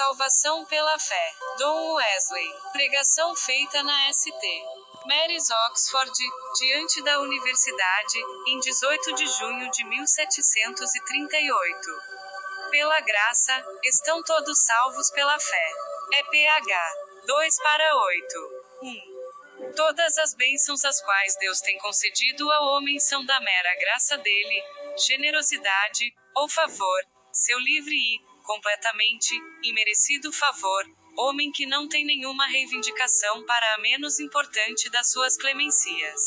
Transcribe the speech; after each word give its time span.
Salvação 0.00 0.64
pela 0.64 0.98
fé. 0.98 1.34
Dom 1.58 1.92
Wesley. 1.92 2.54
Pregação 2.72 3.36
feita 3.36 3.82
na 3.82 4.10
ST. 4.10 4.32
Mary's 5.04 5.50
Oxford, 5.68 6.10
diante 6.58 7.02
da 7.02 7.20
universidade, 7.20 8.18
em 8.48 8.58
18 8.60 9.12
de 9.12 9.26
junho 9.26 9.70
de 9.70 9.84
1738. 9.84 11.78
Pela 12.70 12.98
graça, 13.00 13.62
estão 13.84 14.22
todos 14.22 14.64
salvos 14.64 15.10
pela 15.10 15.38
fé. 15.38 15.70
É 16.14 16.22
PH. 16.22 16.94
2 17.26 17.58
para 17.58 17.94
8. 17.94 18.64
1. 18.82 19.72
Todas 19.76 20.16
as 20.16 20.34
bênçãos 20.34 20.82
as 20.82 20.98
quais 21.02 21.36
Deus 21.36 21.60
tem 21.60 21.76
concedido 21.76 22.50
ao 22.50 22.68
homem 22.68 22.98
são 22.98 23.22
da 23.26 23.38
mera 23.38 23.76
graça 23.78 24.16
dele, 24.16 24.64
generosidade, 24.96 26.10
ou 26.36 26.48
favor, 26.48 27.04
seu 27.30 27.58
livre 27.58 27.94
e, 27.94 28.29
completamente, 28.50 29.32
imerecido 29.62 30.32
favor, 30.32 30.84
homem 31.16 31.52
que 31.52 31.66
não 31.66 31.88
tem 31.88 32.04
nenhuma 32.04 32.48
reivindicação 32.48 33.44
para 33.44 33.74
a 33.74 33.78
menos 33.78 34.18
importante 34.18 34.90
das 34.90 35.08
suas 35.08 35.36
clemencias. 35.36 36.20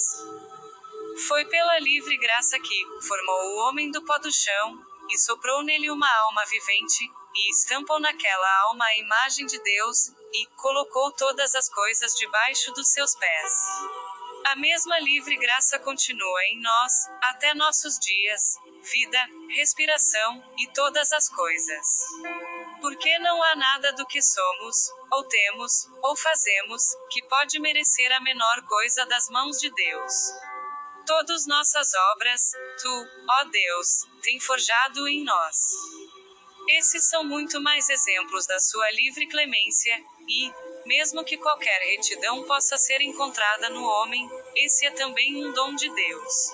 Foi 1.27 1.43
pela 1.43 1.79
livre 1.79 2.15
graça 2.15 2.57
que 2.57 2.85
formou 3.05 3.43
o 3.43 3.57
homem 3.67 3.91
do 3.91 4.05
pó 4.05 4.17
do 4.19 4.31
chão, 4.31 4.79
e 5.11 5.17
soprou 5.17 5.63
nele 5.63 5.91
uma 5.91 6.09
alma 6.27 6.45
vivente, 6.45 7.11
e 7.35 7.51
estampou 7.51 7.99
naquela 7.99 8.61
alma 8.69 8.85
a 8.85 8.97
imagem 8.99 9.45
de 9.45 9.61
Deus, 9.61 10.07
e 10.33 10.45
colocou 10.55 11.11
todas 11.11 11.53
as 11.55 11.67
coisas 11.67 12.15
debaixo 12.15 12.71
dos 12.71 12.87
seus 12.87 13.13
pés. 13.15 13.53
A 14.45 14.55
mesma 14.57 14.99
livre 14.99 15.37
graça 15.37 15.79
continua 15.79 16.43
em 16.51 16.61
nós, 16.61 17.09
até 17.23 17.53
nossos 17.53 17.97
dias, 17.97 18.55
vida, 18.91 19.17
respiração, 19.55 20.43
e 20.57 20.67
todas 20.73 21.11
as 21.13 21.29
coisas. 21.29 21.87
Porque 22.81 23.17
não 23.19 23.41
há 23.41 23.55
nada 23.55 23.93
do 23.93 24.05
que 24.05 24.21
somos, 24.21 24.91
ou 25.11 25.23
temos, 25.23 25.89
ou 26.01 26.15
fazemos, 26.15 26.83
que 27.09 27.23
pode 27.23 27.59
merecer 27.59 28.11
a 28.11 28.19
menor 28.19 28.61
coisa 28.67 29.05
das 29.05 29.29
mãos 29.29 29.57
de 29.59 29.73
Deus. 29.73 30.13
Todas 31.05 31.47
nossas 31.47 31.91
obras, 32.13 32.51
tu, 32.81 33.07
ó 33.39 33.43
Deus, 33.45 34.05
tem 34.21 34.39
forjado 34.39 35.07
em 35.07 35.23
nós. 35.23 35.57
Esses 36.67 37.09
são 37.09 37.23
muito 37.23 37.61
mais 37.61 37.89
exemplos 37.89 38.45
da 38.45 38.59
sua 38.59 38.91
livre 38.91 39.27
clemência, 39.27 39.97
e, 40.27 40.51
mesmo 40.85 41.23
que 41.23 41.37
qualquer 41.37 41.79
retidão 41.81 42.43
possa 42.43 42.77
ser 42.77 43.01
encontrada 43.01 43.69
no 43.69 43.83
homem, 43.83 44.29
esse 44.55 44.85
é 44.85 44.91
também 44.91 45.45
um 45.45 45.51
dom 45.53 45.75
de 45.75 45.93
Deus. 45.93 46.51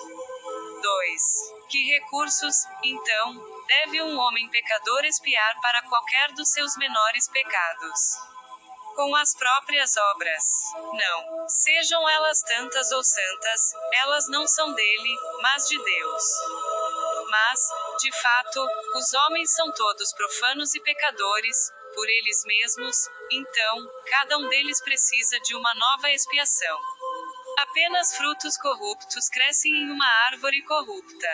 2. 0.80 1.22
Que 1.68 1.84
recursos, 1.90 2.64
então, 2.82 3.62
deve 3.66 4.02
um 4.02 4.18
homem 4.18 4.48
pecador 4.48 5.04
espiar 5.04 5.60
para 5.60 5.82
qualquer 5.82 6.32
dos 6.32 6.50
seus 6.50 6.76
menores 6.76 7.28
pecados? 7.28 8.00
Com 8.96 9.14
as 9.14 9.34
próprias 9.34 9.96
obras. 10.14 10.42
Não. 10.92 11.48
Sejam 11.48 12.08
elas 12.08 12.40
tantas 12.42 12.90
ou 12.90 13.04
santas, 13.04 13.72
elas 14.02 14.28
não 14.28 14.46
são 14.46 14.72
dele, 14.72 15.16
mas 15.42 15.68
de 15.68 15.82
Deus. 15.82 16.24
Mas, 17.28 17.60
de 18.00 18.12
fato, 18.20 18.66
os 18.96 19.14
homens 19.14 19.52
são 19.54 19.72
todos 19.72 20.12
profanos 20.12 20.74
e 20.74 20.80
pecadores, 20.80 21.72
por 21.94 22.08
eles 22.08 22.44
mesmos, 22.44 23.08
então, 23.30 23.90
cada 24.10 24.38
um 24.38 24.48
deles 24.48 24.80
precisa 24.82 25.38
de 25.40 25.54
uma 25.54 25.72
nova 25.74 26.10
expiação. 26.10 26.78
Apenas 27.58 28.16
frutos 28.16 28.56
corruptos 28.56 29.28
crescem 29.28 29.72
em 29.72 29.90
uma 29.90 30.06
árvore 30.30 30.62
corrupta. 30.62 31.28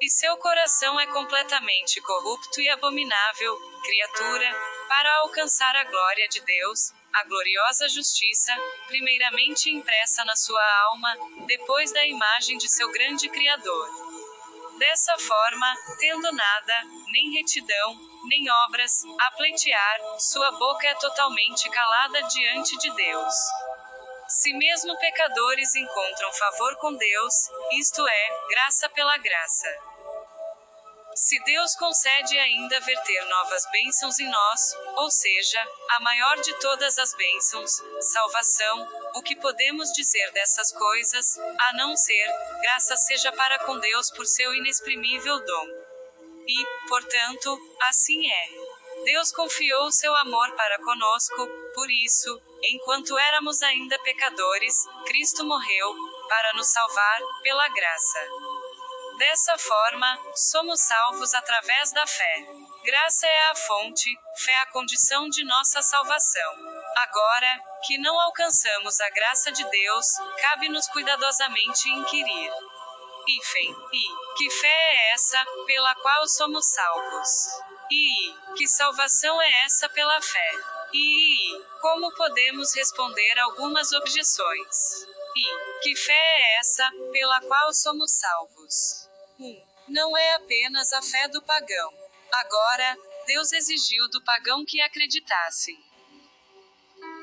E 0.00 0.08
seu 0.08 0.36
coração 0.38 0.98
é 0.98 1.06
completamente 1.08 2.00
corrupto 2.00 2.60
e 2.60 2.68
abominável, 2.70 3.58
criatura, 3.84 4.50
para 4.88 5.18
alcançar 5.18 5.76
a 5.76 5.84
glória 5.84 6.26
de 6.28 6.40
Deus, 6.40 6.92
a 7.12 7.24
gloriosa 7.24 7.88
justiça, 7.88 8.52
primeiramente 8.86 9.70
impressa 9.70 10.24
na 10.24 10.36
sua 10.36 10.64
alma, 10.90 11.16
depois 11.46 11.92
da 11.92 12.06
imagem 12.06 12.56
de 12.56 12.68
seu 12.68 12.90
grande 12.90 13.28
Criador. 13.28 14.09
Dessa 14.80 15.14
forma, 15.18 15.76
tendo 15.98 16.32
nada, 16.32 16.74
nem 17.12 17.34
retidão, 17.34 18.00
nem 18.24 18.50
obras, 18.66 19.02
a 19.20 19.30
pleitear, 19.32 20.00
sua 20.18 20.50
boca 20.52 20.86
é 20.86 20.94
totalmente 20.94 21.68
calada 21.68 22.22
diante 22.22 22.78
de 22.78 22.90
Deus. 22.94 23.34
Se 24.26 24.54
mesmo 24.54 24.98
pecadores 24.98 25.74
encontram 25.74 26.32
favor 26.32 26.76
com 26.76 26.94
Deus, 26.94 27.34
isto 27.72 28.08
é, 28.08 28.28
graça 28.48 28.88
pela 28.88 29.18
graça. 29.18 29.68
Se 31.22 31.38
Deus 31.44 31.76
concede 31.76 32.38
ainda 32.38 32.80
verter 32.80 33.26
novas 33.26 33.62
bênçãos 33.70 34.18
em 34.18 34.28
nós, 34.28 34.74
ou 34.96 35.10
seja, 35.10 35.62
a 35.90 36.00
maior 36.00 36.40
de 36.40 36.52
todas 36.60 36.98
as 36.98 37.14
bênçãos, 37.14 37.72
salvação, 38.00 38.88
o 39.14 39.22
que 39.22 39.36
podemos 39.36 39.92
dizer 39.92 40.32
dessas 40.32 40.72
coisas, 40.72 41.38
a 41.38 41.72
não 41.74 41.94
ser, 41.94 42.26
graça 42.62 42.96
seja 42.96 43.30
para 43.32 43.58
com 43.60 43.78
Deus 43.78 44.10
por 44.10 44.24
seu 44.26 44.54
inexprimível 44.54 45.44
dom. 45.44 45.66
E, 46.48 46.66
portanto, 46.88 47.58
assim 47.82 48.26
é. 48.26 48.48
Deus 49.04 49.30
confiou 49.30 49.92
seu 49.92 50.16
amor 50.16 50.50
para 50.56 50.78
conosco, 50.82 51.46
por 51.74 51.90
isso, 51.90 52.42
enquanto 52.62 53.18
éramos 53.18 53.60
ainda 53.60 53.98
pecadores, 53.98 54.74
Cristo 55.04 55.44
morreu, 55.44 55.94
para 56.28 56.54
nos 56.54 56.68
salvar, 56.68 57.20
pela 57.42 57.68
graça. 57.68 58.20
Dessa 59.20 59.58
forma, 59.58 60.18
somos 60.34 60.80
salvos 60.80 61.34
através 61.34 61.92
da 61.92 62.06
fé. 62.06 62.46
Graça 62.82 63.26
é 63.26 63.50
a 63.50 63.54
fonte, 63.54 64.10
fé 64.38 64.56
a 64.60 64.66
condição 64.68 65.28
de 65.28 65.44
nossa 65.44 65.82
salvação. 65.82 66.52
Agora, 66.96 67.60
que 67.86 67.98
não 67.98 68.18
alcançamos 68.18 68.98
a 68.98 69.10
graça 69.10 69.52
de 69.52 69.62
Deus, 69.62 70.06
cabe-nos 70.40 70.88
cuidadosamente 70.88 71.90
inquirir. 71.90 72.50
Hífen, 73.28 73.76
e, 73.92 74.36
que 74.38 74.50
fé 74.52 74.66
é 74.68 75.12
essa, 75.12 75.44
pela 75.66 75.94
qual 75.96 76.26
somos 76.26 76.64
salvos? 76.72 77.28
E, 77.92 78.34
que 78.56 78.66
salvação 78.66 79.42
é 79.42 79.64
essa 79.66 79.86
pela 79.90 80.18
fé? 80.22 80.52
E, 80.94 81.62
como 81.82 82.10
podemos 82.14 82.74
responder 82.74 83.38
algumas 83.40 83.92
objeções? 83.92 85.04
E, 85.36 85.80
que 85.82 85.94
fé 85.94 86.14
é 86.14 86.58
essa, 86.60 86.90
pela 87.12 87.38
qual 87.42 87.74
somos 87.74 88.12
salvos? 88.12 88.99
1. 89.40 89.62
Não 89.88 90.16
é 90.16 90.34
apenas 90.34 90.92
a 90.92 91.02
fé 91.02 91.28
do 91.28 91.42
pagão. 91.42 91.92
Agora, 92.32 92.96
Deus 93.26 93.52
exigiu 93.52 94.08
do 94.10 94.22
pagão 94.22 94.64
que 94.64 94.80
acreditasse 94.80 95.76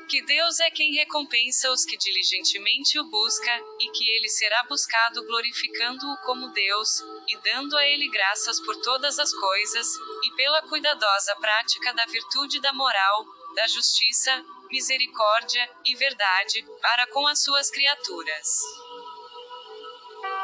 que 0.08 0.22
Deus 0.22 0.58
é 0.58 0.70
quem 0.70 0.94
recompensa 0.94 1.70
os 1.70 1.84
que 1.84 1.96
diligentemente 1.96 2.98
o 2.98 3.04
busca, 3.10 3.60
e 3.78 3.90
que 3.90 4.08
ele 4.08 4.28
será 4.28 4.64
buscado 4.64 5.24
glorificando-o 5.26 6.16
como 6.24 6.48
Deus, 6.48 7.00
e 7.28 7.36
dando 7.42 7.76
a 7.76 7.84
ele 7.84 8.08
graças 8.08 8.58
por 8.60 8.74
todas 8.80 9.18
as 9.18 9.32
coisas, 9.32 9.86
e 10.24 10.34
pela 10.34 10.62
cuidadosa 10.62 11.36
prática 11.36 11.92
da 11.92 12.06
virtude 12.06 12.58
da 12.60 12.72
moral, 12.72 13.26
da 13.54 13.68
justiça, 13.68 14.42
misericórdia 14.70 15.68
e 15.84 15.94
verdade, 15.94 16.64
para 16.80 17.06
com 17.08 17.26
as 17.26 17.42
suas 17.42 17.70
criaturas. 17.70 18.87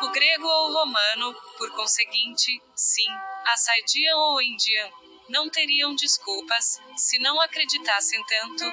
O 0.04 0.10
grego 0.10 0.46
ou 0.46 0.68
o 0.68 0.72
romano, 0.74 1.34
por 1.56 1.70
conseguinte, 1.70 2.60
sim, 2.76 3.08
a 3.46 3.56
saidian 3.56 4.14
ou 4.16 4.42
indian, 4.42 4.90
não 5.30 5.48
teriam 5.48 5.94
desculpas, 5.94 6.78
se 6.94 7.18
não 7.20 7.40
acreditassem 7.40 8.22
tanto, 8.26 8.64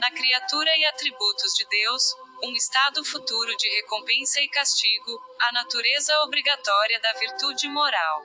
na 0.00 0.10
criatura 0.10 0.74
e 0.78 0.86
atributos 0.86 1.52
de 1.52 1.68
Deus, 1.68 2.02
um 2.42 2.52
estado 2.52 3.04
futuro 3.04 3.54
de 3.58 3.68
recompensa 3.68 4.40
e 4.40 4.48
castigo, 4.48 5.20
a 5.38 5.52
natureza 5.52 6.18
obrigatória 6.22 6.98
da 7.00 7.12
virtude 7.12 7.68
moral. 7.68 8.22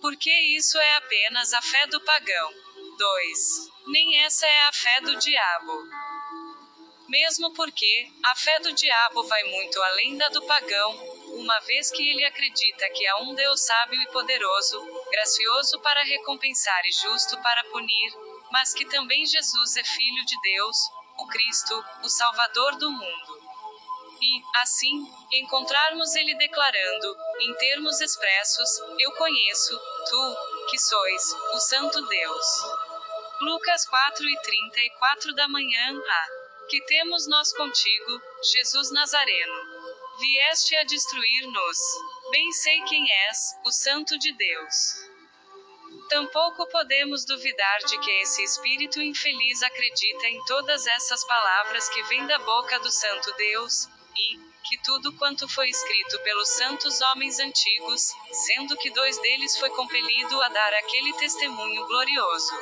Porque 0.00 0.32
isso 0.56 0.78
é 0.78 0.96
apenas 0.96 1.52
a 1.52 1.60
fé 1.60 1.86
do 1.88 2.00
pagão. 2.00 2.54
2. 2.96 3.38
Nem 3.88 4.22
essa 4.22 4.46
é 4.46 4.62
a 4.62 4.72
fé 4.72 5.00
do 5.02 5.14
diabo. 5.16 5.72
Mesmo 7.06 7.52
porque, 7.52 8.10
a 8.24 8.36
fé 8.36 8.60
do 8.60 8.72
diabo 8.72 9.24
vai 9.24 9.44
muito 9.44 9.82
além 9.82 10.16
da 10.16 10.30
do 10.30 10.40
pagão, 10.46 11.21
uma 11.42 11.58
vez 11.60 11.90
que 11.90 12.08
ele 12.08 12.24
acredita 12.24 12.88
que 12.90 13.06
há 13.08 13.16
um 13.18 13.34
Deus 13.34 13.60
sábio 13.60 14.00
e 14.00 14.06
poderoso, 14.12 14.80
gracioso 15.10 15.80
para 15.80 16.04
recompensar 16.04 16.80
e 16.86 16.92
justo 16.92 17.36
para 17.42 17.64
punir, 17.64 18.12
mas 18.52 18.72
que 18.72 18.84
também 18.86 19.26
Jesus 19.26 19.76
é 19.76 19.82
Filho 19.82 20.24
de 20.24 20.40
Deus, 20.40 20.76
o 21.18 21.26
Cristo, 21.26 21.84
o 22.04 22.08
Salvador 22.08 22.76
do 22.76 22.90
mundo. 22.92 23.42
E, 24.20 24.42
assim, 24.62 25.04
encontrarmos 25.32 26.14
ele 26.14 26.36
declarando, 26.36 27.16
em 27.40 27.54
termos 27.54 28.00
expressos: 28.00 28.70
Eu 29.00 29.10
conheço, 29.16 29.76
tu, 30.08 30.36
que 30.70 30.78
sois, 30.78 31.32
o 31.54 31.58
Santo 31.58 32.00
Deus. 32.06 32.46
Lucas 33.40 33.84
4 33.84 34.24
e 34.24 34.40
34 34.42 35.34
da 35.34 35.48
manhã, 35.48 36.00
a. 36.06 36.42
Que 36.68 36.80
temos 36.84 37.26
nós 37.26 37.52
contigo, 37.52 38.22
Jesus 38.44 38.92
Nazareno. 38.92 39.71
Vieste 40.18 40.76
a 40.76 40.84
destruir-nos. 40.84 41.78
Bem 42.30 42.52
sei 42.52 42.82
quem 42.82 43.04
és, 43.28 43.56
o 43.64 43.72
Santo 43.72 44.18
de 44.18 44.32
Deus. 44.32 44.74
Tampouco 46.08 46.66
podemos 46.68 47.24
duvidar 47.24 47.78
de 47.78 47.98
que 47.98 48.10
esse 48.20 48.42
espírito 48.42 49.00
infeliz 49.00 49.62
acredita 49.62 50.26
em 50.26 50.44
todas 50.44 50.86
essas 50.86 51.24
palavras 51.24 51.88
que 51.88 52.02
vêm 52.04 52.26
da 52.26 52.38
boca 52.40 52.78
do 52.80 52.90
Santo 52.90 53.32
Deus, 53.36 53.88
e 54.14 54.38
que 54.68 54.82
tudo 54.84 55.16
quanto 55.16 55.48
foi 55.48 55.70
escrito 55.70 56.18
pelos 56.20 56.48
santos 56.50 57.00
homens 57.00 57.38
antigos, 57.38 58.12
sendo 58.30 58.76
que 58.76 58.90
dois 58.90 59.18
deles 59.18 59.58
foi 59.58 59.70
compelido 59.70 60.42
a 60.42 60.48
dar 60.48 60.74
aquele 60.74 61.14
testemunho 61.14 61.86
glorioso. 61.86 62.52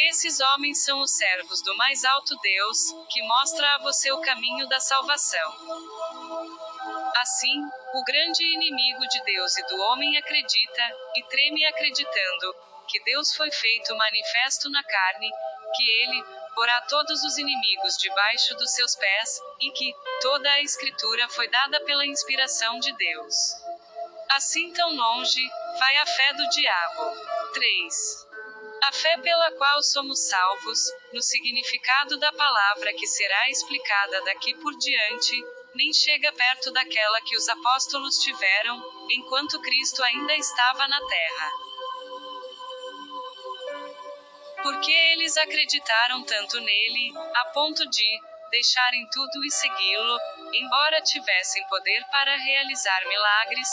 Esses 0.00 0.40
homens 0.40 0.84
são 0.84 1.00
os 1.00 1.12
servos 1.12 1.62
do 1.62 1.76
mais 1.76 2.04
alto 2.04 2.36
Deus, 2.42 2.92
que 3.08 3.22
mostra 3.22 3.74
a 3.76 3.78
você 3.78 4.10
o 4.10 4.20
caminho 4.20 4.68
da 4.68 4.80
salvação. 4.80 5.93
Assim, 7.24 7.58
o 7.94 8.04
grande 8.04 8.44
inimigo 8.44 9.08
de 9.08 9.24
Deus 9.24 9.56
e 9.56 9.66
do 9.66 9.80
homem 9.80 10.14
acredita, 10.18 10.82
e 11.16 11.22
treme 11.22 11.64
acreditando, 11.64 12.54
que 12.86 13.02
Deus 13.02 13.34
foi 13.34 13.50
feito 13.50 13.96
manifesto 13.96 14.68
na 14.68 14.84
carne, 14.84 15.30
que 15.74 15.88
ele, 16.02 16.22
porá 16.54 16.82
todos 16.82 17.24
os 17.24 17.38
inimigos 17.38 17.96
debaixo 17.96 18.54
dos 18.56 18.70
seus 18.72 18.94
pés, 18.94 19.40
e 19.58 19.70
que 19.70 19.94
toda 20.20 20.50
a 20.50 20.60
Escritura 20.60 21.26
foi 21.30 21.48
dada 21.48 21.82
pela 21.86 22.04
inspiração 22.04 22.78
de 22.78 22.94
Deus. 22.94 23.34
Assim 24.32 24.70
tão 24.74 24.94
longe, 24.94 25.48
vai 25.78 25.96
a 25.96 26.04
fé 26.04 26.32
do 26.34 26.46
diabo. 26.50 27.10
3. 27.54 27.94
A 28.82 28.92
fé 28.92 29.16
pela 29.16 29.50
qual 29.52 29.82
somos 29.82 30.28
salvos, 30.28 30.78
no 31.10 31.22
significado 31.22 32.18
da 32.18 32.30
palavra 32.32 32.92
que 32.92 33.06
será 33.06 33.48
explicada 33.48 34.22
daqui 34.24 34.54
por 34.56 34.76
diante, 34.76 35.42
nem 35.74 35.92
chega 35.92 36.32
perto 36.32 36.72
daquela 36.72 37.20
que 37.22 37.36
os 37.36 37.48
apóstolos 37.48 38.18
tiveram, 38.18 39.06
enquanto 39.10 39.60
Cristo 39.60 40.02
ainda 40.02 40.34
estava 40.34 40.86
na 40.88 41.00
terra. 41.06 41.50
Porque 44.62 44.92
eles 44.92 45.36
acreditaram 45.36 46.22
tanto 46.24 46.60
nele, 46.60 47.12
a 47.36 47.44
ponto 47.46 47.88
de 47.90 48.20
deixarem 48.50 49.06
tudo 49.10 49.44
e 49.44 49.50
segui-lo, 49.50 50.18
embora 50.52 51.02
tivessem 51.02 51.66
poder 51.66 52.04
para 52.10 52.36
realizar 52.36 53.04
milagres, 53.08 53.68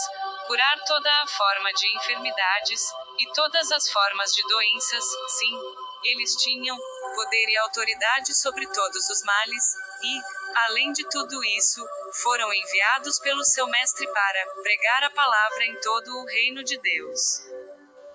curar 0.48 0.84
toda 0.86 1.22
a 1.22 1.28
forma 1.28 1.72
de 1.74 1.98
enfermidades, 1.98 2.82
e 3.20 3.32
todas 3.34 3.72
as 3.72 3.90
formas 3.90 4.32
de 4.34 4.42
doenças, 4.48 5.04
sim, 5.38 5.56
eles 6.04 6.36
tinham 6.38 6.76
poder 7.14 7.50
e 7.50 7.58
autoridade 7.58 8.36
sobre 8.36 8.68
todos 8.68 9.10
os 9.10 9.24
males, 9.24 9.64
e, 10.04 10.22
além 10.68 10.92
de 10.94 11.08
tudo 11.10 11.44
isso, 11.44 11.86
foram 12.24 12.54
enviados 12.54 13.20
pelo 13.20 13.44
seu 13.44 13.68
mestre 13.68 14.08
para 14.08 14.46
pregar 14.62 15.04
a 15.04 15.10
palavra 15.12 15.66
em 15.66 15.80
todo 15.80 16.18
o 16.18 16.26
reino 16.26 16.64
de 16.64 16.78
Deus. 16.80 17.42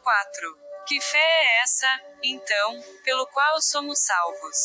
4. 0.02 0.58
Que 0.86 1.00
fé 1.00 1.18
é 1.18 1.62
essa, 1.62 2.00
então, 2.22 2.80
pelo 3.02 3.26
qual 3.26 3.60
somos 3.60 3.98
salvos? 4.00 4.56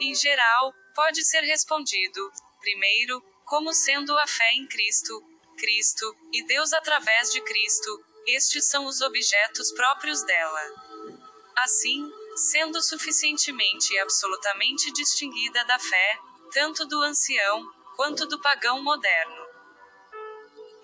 Em 0.00 0.14
geral, 0.14 0.72
pode 0.94 1.24
ser 1.24 1.42
respondido, 1.42 2.32
primeiro, 2.60 3.22
como 3.44 3.72
sendo 3.72 4.16
a 4.18 4.26
fé 4.26 4.50
em 4.54 4.66
Cristo, 4.66 5.22
Cristo, 5.58 6.16
e 6.32 6.44
Deus 6.46 6.72
através 6.72 7.30
de 7.30 7.40
Cristo, 7.40 8.04
estes 8.26 8.68
são 8.68 8.86
os 8.86 9.00
objetos 9.00 9.70
próprios 9.72 10.22
dela. 10.24 10.60
Assim, 11.58 12.10
sendo 12.34 12.82
suficientemente 12.82 13.94
e 13.94 13.98
absolutamente 13.98 14.92
distinguida 14.92 15.64
da 15.64 15.78
fé, 15.78 16.18
tanto 16.52 16.84
do 16.86 17.00
ancião, 17.02 17.64
quanto 17.96 18.26
do 18.26 18.40
pagão 18.40 18.82
moderno. 18.82 19.44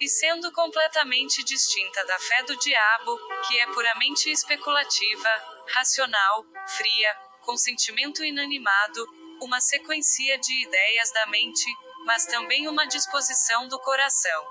E 0.01 0.09
sendo 0.09 0.51
completamente 0.53 1.45
distinta 1.45 2.05
da 2.07 2.19
fé 2.19 2.43
do 2.45 2.57
diabo, 2.57 3.19
que 3.47 3.59
é 3.59 3.67
puramente 3.67 4.31
especulativa, 4.31 5.29
racional, 5.69 6.45
fria, 6.77 7.15
com 7.43 7.57
sentimento 7.57 8.25
inanimado, 8.25 9.07
uma 9.43 9.61
sequência 9.61 10.39
de 10.39 10.65
ideias 10.65 11.11
da 11.13 11.27
mente, 11.27 11.67
mas 12.07 12.27
também 12.27 12.69
uma 12.69 12.87
disposição 12.87 13.69
do 13.69 13.79
coração. 13.79 14.47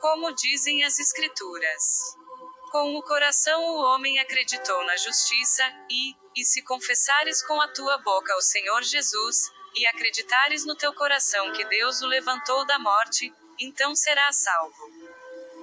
Como 0.00 0.34
dizem 0.34 0.82
as 0.84 0.98
Escrituras. 0.98 2.16
Com 2.70 2.94
o 2.96 3.02
coração 3.02 3.60
o 3.64 3.78
homem 3.82 4.20
acreditou 4.20 4.84
na 4.84 4.96
justiça, 4.96 5.64
e, 5.90 6.14
e 6.36 6.44
se 6.44 6.62
confessares 6.62 7.42
com 7.42 7.60
a 7.60 7.66
tua 7.66 7.98
boca 7.98 8.36
o 8.36 8.40
Senhor 8.40 8.80
Jesus, 8.84 9.50
e 9.74 9.84
acreditares 9.88 10.64
no 10.64 10.76
teu 10.76 10.94
coração 10.94 11.52
que 11.52 11.64
Deus 11.64 12.00
o 12.00 12.06
levantou 12.06 12.64
da 12.66 12.78
morte, 12.78 13.34
então 13.58 13.92
serás 13.96 14.36
salvo. 14.44 14.88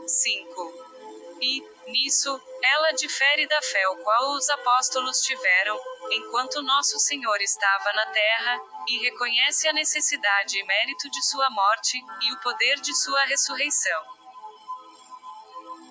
5. 0.06 1.38
E, 1.42 1.62
nisso, 1.88 2.42
ela 2.62 2.92
difere 2.92 3.48
da 3.48 3.62
fé 3.62 3.88
o 3.88 4.04
qual 4.04 4.33
os 4.33 4.50
apóstolos 4.50 5.21
tiveram, 5.21 5.80
enquanto 6.12 6.62
nosso 6.62 7.00
Senhor 7.00 7.39
estava 7.39 7.94
na 7.94 8.06
terra, 8.07 8.59
e 8.89 8.98
reconhece 8.98 9.65
a 9.69 9.74
necessidade 9.74 10.59
e 10.59 10.65
mérito 10.65 11.09
de 11.09 11.25
sua 11.25 11.50
morte, 11.51 11.98
e 12.24 12.33
o 12.33 12.42
poder 12.42 12.81
de 12.81 12.94
sua 12.94 13.24
ressurreição. 13.24 14.17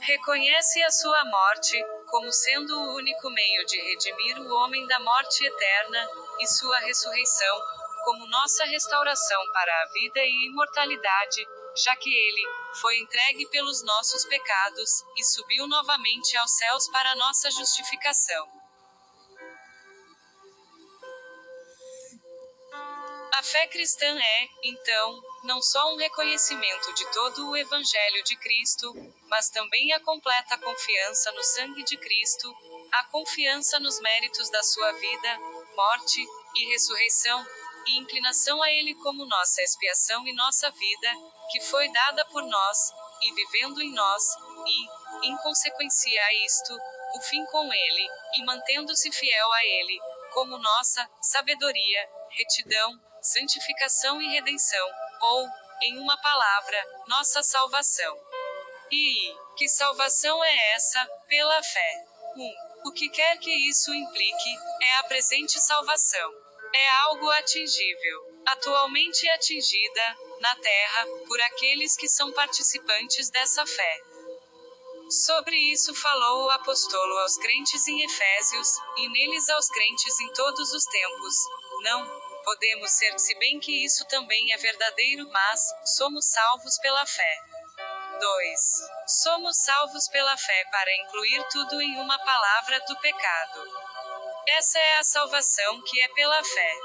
Reconhece 0.06 0.80
a 0.84 0.90
sua 0.92 1.24
morte, 1.24 1.84
como 2.06 2.30
sendo 2.30 2.78
o 2.78 2.94
único 2.94 3.28
meio 3.28 3.66
de 3.66 3.76
redimir 3.76 4.38
o 4.38 4.54
homem 4.54 4.86
da 4.86 5.00
morte 5.00 5.44
eterna, 5.44 6.08
e 6.38 6.46
sua 6.46 6.78
ressurreição, 6.78 7.60
como 8.04 8.24
nossa 8.28 8.64
restauração 8.66 9.42
para 9.52 9.82
a 9.82 9.86
vida 9.92 10.20
e 10.20 10.46
imortalidade, 10.46 11.44
já 11.74 11.96
que 11.96 12.08
ele 12.08 12.42
foi 12.80 12.96
entregue 12.98 13.48
pelos 13.48 13.82
nossos 13.82 14.24
pecados 14.26 15.02
e 15.16 15.24
subiu 15.24 15.66
novamente 15.66 16.36
aos 16.36 16.52
céus 16.52 16.88
para 16.88 17.16
nossa 17.16 17.50
justificação. 17.50 18.48
A 23.32 23.42
fé 23.42 23.66
cristã 23.66 24.06
é, 24.06 24.48
então, 24.62 25.20
não 25.42 25.60
só 25.60 25.92
um 25.92 25.96
reconhecimento 25.96 26.94
de 26.94 27.10
todo 27.10 27.50
o 27.50 27.56
Evangelho 27.56 28.22
de 28.22 28.36
Cristo, 28.36 28.94
mas 29.28 29.50
também 29.50 29.92
a 29.92 30.00
completa 30.00 30.58
confiança 30.58 31.32
no 31.32 31.42
sangue 31.42 31.84
de 31.84 31.96
Cristo, 31.96 32.54
a 32.92 33.04
confiança 33.04 33.78
nos 33.80 34.00
méritos 34.00 34.50
da 34.50 34.62
sua 34.62 34.92
vida, 34.92 35.38
morte 35.76 36.24
e 36.56 36.66
ressurreição, 36.66 37.46
e 37.86 37.98
inclinação 37.98 38.62
a 38.62 38.70
Ele 38.70 38.94
como 38.96 39.24
nossa 39.26 39.62
expiação 39.62 40.26
e 40.26 40.34
nossa 40.34 40.70
vida, 40.70 41.08
que 41.50 41.60
foi 41.60 41.90
dada 41.92 42.24
por 42.26 42.42
nós, 42.42 42.92
e 43.22 43.32
vivendo 43.32 43.80
em 43.80 43.92
nós, 43.92 44.22
e, 44.66 45.28
em 45.28 45.36
consequência 45.38 46.24
a 46.24 46.34
isto, 46.44 46.76
o 47.14 47.20
fim 47.22 47.44
com 47.46 47.72
Ele, 47.72 48.08
e 48.34 48.44
mantendo-se 48.44 49.10
fiel 49.12 49.52
a 49.52 49.64
Ele, 49.64 49.98
como 50.32 50.58
nossa 50.58 51.08
sabedoria, 51.22 52.08
retidão, 52.30 53.00
santificação 53.22 54.20
e 54.20 54.28
redenção, 54.34 54.88
ou, 55.20 55.48
em 55.82 55.98
uma 55.98 56.16
palavra, 56.20 56.84
nossa 57.06 57.42
salvação. 57.42 58.25
E 58.90 59.34
que 59.56 59.68
salvação 59.68 60.42
é 60.44 60.74
essa, 60.74 61.04
pela 61.28 61.62
fé? 61.62 62.04
1. 62.36 62.42
Um, 62.42 62.88
o 62.88 62.92
que 62.92 63.08
quer 63.08 63.36
que 63.38 63.50
isso 63.68 63.92
implique, 63.92 64.56
é 64.80 64.96
a 64.98 65.04
presente 65.04 65.60
salvação. 65.60 66.34
É 66.72 66.88
algo 67.00 67.28
atingível, 67.30 68.42
atualmente 68.46 69.28
atingida, 69.30 70.16
na 70.40 70.54
terra, 70.56 71.06
por 71.26 71.40
aqueles 71.40 71.96
que 71.96 72.08
são 72.08 72.30
participantes 72.32 73.30
dessa 73.30 73.66
fé. 73.66 74.00
Sobre 75.10 75.56
isso 75.72 75.94
falou 75.94 76.46
o 76.46 76.50
apóstolo 76.50 77.18
aos 77.18 77.36
crentes 77.38 77.86
em 77.88 78.02
Efésios, 78.04 78.68
e 78.96 79.08
neles 79.08 79.48
aos 79.50 79.68
crentes 79.68 80.20
em 80.20 80.32
todos 80.32 80.72
os 80.72 80.84
tempos. 80.84 81.34
Não, 81.82 82.06
podemos 82.44 82.90
ser, 82.90 83.18
se 83.18 83.34
bem 83.36 83.58
que 83.58 83.84
isso 83.84 84.04
também 84.06 84.52
é 84.52 84.56
verdadeiro, 84.56 85.28
mas 85.30 85.60
somos 85.96 86.26
salvos 86.26 86.78
pela 86.78 87.06
fé. 87.06 87.38
2. 88.18 88.60
Somos 89.06 89.56
salvos 89.58 90.08
pela 90.08 90.36
fé 90.36 90.64
para 90.70 90.96
incluir 90.96 91.46
tudo 91.50 91.80
em 91.80 92.00
uma 92.00 92.18
palavra 92.18 92.80
do 92.80 92.98
pecado. 93.00 93.62
Essa 94.48 94.78
é 94.78 94.98
a 94.98 95.04
salvação 95.04 95.82
que 95.82 96.00
é 96.00 96.08
pela 96.08 96.42
fé. 96.42 96.76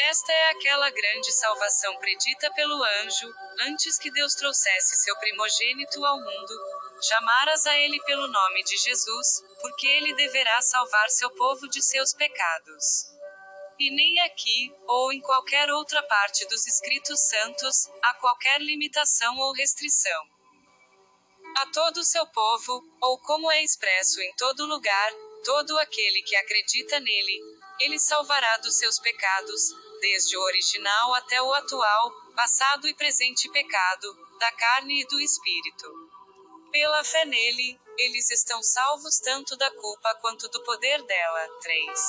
Esta 0.00 0.32
é 0.32 0.50
aquela 0.50 0.90
grande 0.90 1.32
salvação 1.32 1.96
predita 1.98 2.50
pelo 2.54 2.82
anjo, 2.82 3.32
antes 3.60 3.98
que 3.98 4.10
Deus 4.10 4.34
trouxesse 4.34 4.96
seu 4.96 5.16
primogênito 5.18 6.04
ao 6.04 6.18
mundo. 6.18 6.54
Chamaras 7.02 7.66
a 7.66 7.78
ele 7.78 8.00
pelo 8.04 8.26
nome 8.26 8.64
de 8.64 8.76
Jesus, 8.78 9.42
porque 9.60 9.86
ele 9.86 10.14
deverá 10.14 10.60
salvar 10.62 11.08
seu 11.10 11.30
povo 11.30 11.68
de 11.68 11.82
seus 11.82 12.12
pecados. 12.14 13.06
E 13.78 13.94
nem 13.94 14.20
aqui, 14.20 14.74
ou 14.86 15.12
em 15.12 15.20
qualquer 15.20 15.70
outra 15.70 16.02
parte 16.04 16.46
dos 16.48 16.66
escritos 16.66 17.20
santos, 17.28 17.88
há 18.02 18.14
qualquer 18.14 18.60
limitação 18.60 19.36
ou 19.38 19.52
restrição. 19.52 20.31
A 21.56 21.66
todo 21.66 21.98
o 21.98 22.04
seu 22.04 22.26
povo, 22.26 22.82
ou 23.00 23.18
como 23.18 23.50
é 23.50 23.62
expresso 23.62 24.20
em 24.20 24.32
todo 24.34 24.66
lugar, 24.66 25.12
todo 25.44 25.78
aquele 25.78 26.22
que 26.22 26.34
acredita 26.36 26.98
nele, 26.98 27.40
ele 27.80 27.98
salvará 27.98 28.56
dos 28.58 28.76
seus 28.76 28.98
pecados, 28.98 29.74
desde 30.00 30.36
o 30.36 30.42
original 30.42 31.14
até 31.14 31.42
o 31.42 31.52
atual, 31.52 32.12
passado 32.34 32.88
e 32.88 32.94
presente 32.94 33.50
pecado, 33.50 34.16
da 34.38 34.50
carne 34.52 35.02
e 35.02 35.06
do 35.06 35.20
espírito. 35.20 36.10
Pela 36.70 37.04
fé 37.04 37.24
nele, 37.26 37.78
eles 37.98 38.30
estão 38.30 38.62
salvos 38.62 39.18
tanto 39.18 39.54
da 39.56 39.70
culpa 39.72 40.14
quanto 40.16 40.48
do 40.48 40.62
poder 40.64 41.02
dela. 41.02 41.48
3. 41.60 42.00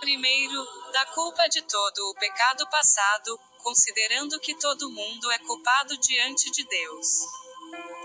Primeiro, 0.00 0.64
da 0.92 1.04
culpa 1.06 1.46
de 1.48 1.62
todo 1.62 1.98
o 2.10 2.14
pecado 2.14 2.66
passado, 2.70 3.38
considerando 3.62 4.40
que 4.40 4.54
todo 4.54 4.90
mundo 4.90 5.30
é 5.30 5.38
culpado 5.40 5.96
diante 5.98 6.50
de 6.50 6.64
Deus. 6.64 7.45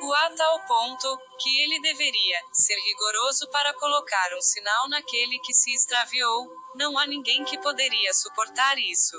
O 0.02 0.14
a 0.14 0.30
tal 0.32 0.60
ponto, 0.66 1.18
que 1.40 1.62
ele 1.62 1.80
deveria 1.82 2.42
ser 2.52 2.76
rigoroso 2.76 3.48
para 3.50 3.74
colocar 3.76 4.34
um 4.36 4.42
sinal 4.42 4.90
naquele 4.90 5.40
que 5.40 5.54
se 5.54 5.74
extraviou, 5.74 6.50
não 6.76 6.98
há 6.98 7.06
ninguém 7.06 7.44
que 7.46 7.58
poderia 7.60 8.14
suportar 8.14 8.78
isso. 8.80 9.18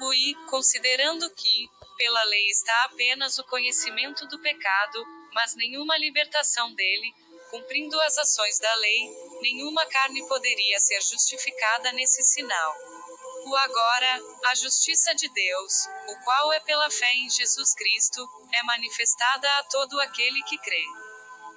O 0.00 0.46
considerando 0.50 1.30
que, 1.30 1.70
pela 1.96 2.22
lei 2.24 2.48
está 2.50 2.84
apenas 2.84 3.38
o 3.38 3.44
conhecimento 3.44 4.26
do 4.28 4.38
pecado, 4.40 5.04
mas 5.32 5.54
nenhuma 5.54 5.96
libertação 5.96 6.74
dele, 6.74 7.14
cumprindo 7.50 7.98
as 8.02 8.18
ações 8.18 8.58
da 8.58 8.74
lei, 8.74 9.10
nenhuma 9.40 9.86
carne 9.86 10.26
poderia 10.28 10.78
ser 10.80 11.00
justificada 11.00 11.92
nesse 11.92 12.22
sinal. 12.22 12.95
O 13.46 13.54
agora, 13.54 14.20
a 14.46 14.54
justiça 14.56 15.14
de 15.14 15.28
Deus, 15.28 15.86
o 16.08 16.16
qual 16.24 16.52
é 16.52 16.58
pela 16.58 16.90
fé 16.90 17.12
em 17.12 17.30
Jesus 17.30 17.74
Cristo, 17.74 18.28
é 18.52 18.62
manifestada 18.64 19.48
a 19.58 19.62
todo 19.62 20.00
aquele 20.00 20.42
que 20.42 20.58
crê. 20.58 20.84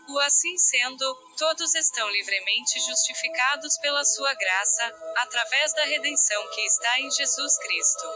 O 0.07 0.19
assim 0.19 0.55
sendo, 0.59 1.15
todos 1.35 1.73
estão 1.73 2.07
livremente 2.11 2.79
justificados 2.81 3.75
pela 3.79 4.05
sua 4.05 4.31
graça, 4.35 4.95
através 5.17 5.73
da 5.73 5.85
redenção 5.85 6.47
que 6.49 6.61
está 6.61 6.99
em 6.99 7.09
Jesus 7.09 7.57
Cristo. 7.57 8.07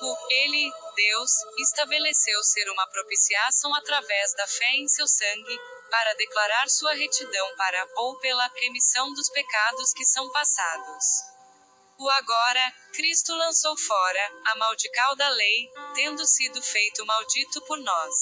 O 0.00 0.16
Ele, 0.30 0.72
Deus, 0.96 1.30
estabeleceu 1.58 2.42
ser 2.44 2.70
uma 2.70 2.86
propiciação 2.86 3.74
através 3.74 4.34
da 4.36 4.46
fé 4.46 4.70
em 4.76 4.88
seu 4.88 5.06
sangue, 5.06 5.60
para 5.90 6.14
declarar 6.14 6.70
sua 6.70 6.94
retidão 6.94 7.56
para 7.58 7.86
ou 7.96 8.18
pela 8.20 8.50
remissão 8.56 9.12
dos 9.12 9.28
pecados 9.28 9.92
que 9.92 10.04
são 10.06 10.32
passados. 10.32 11.33
O 11.96 12.10
agora, 12.10 12.74
Cristo 12.92 13.32
lançou 13.36 13.76
fora, 13.76 14.32
a 14.46 14.56
maldical 14.56 15.14
da 15.14 15.28
lei, 15.28 15.70
tendo 15.94 16.26
sido 16.26 16.60
feito 16.60 17.06
maldito 17.06 17.60
por 17.62 17.78
nós. 17.78 18.14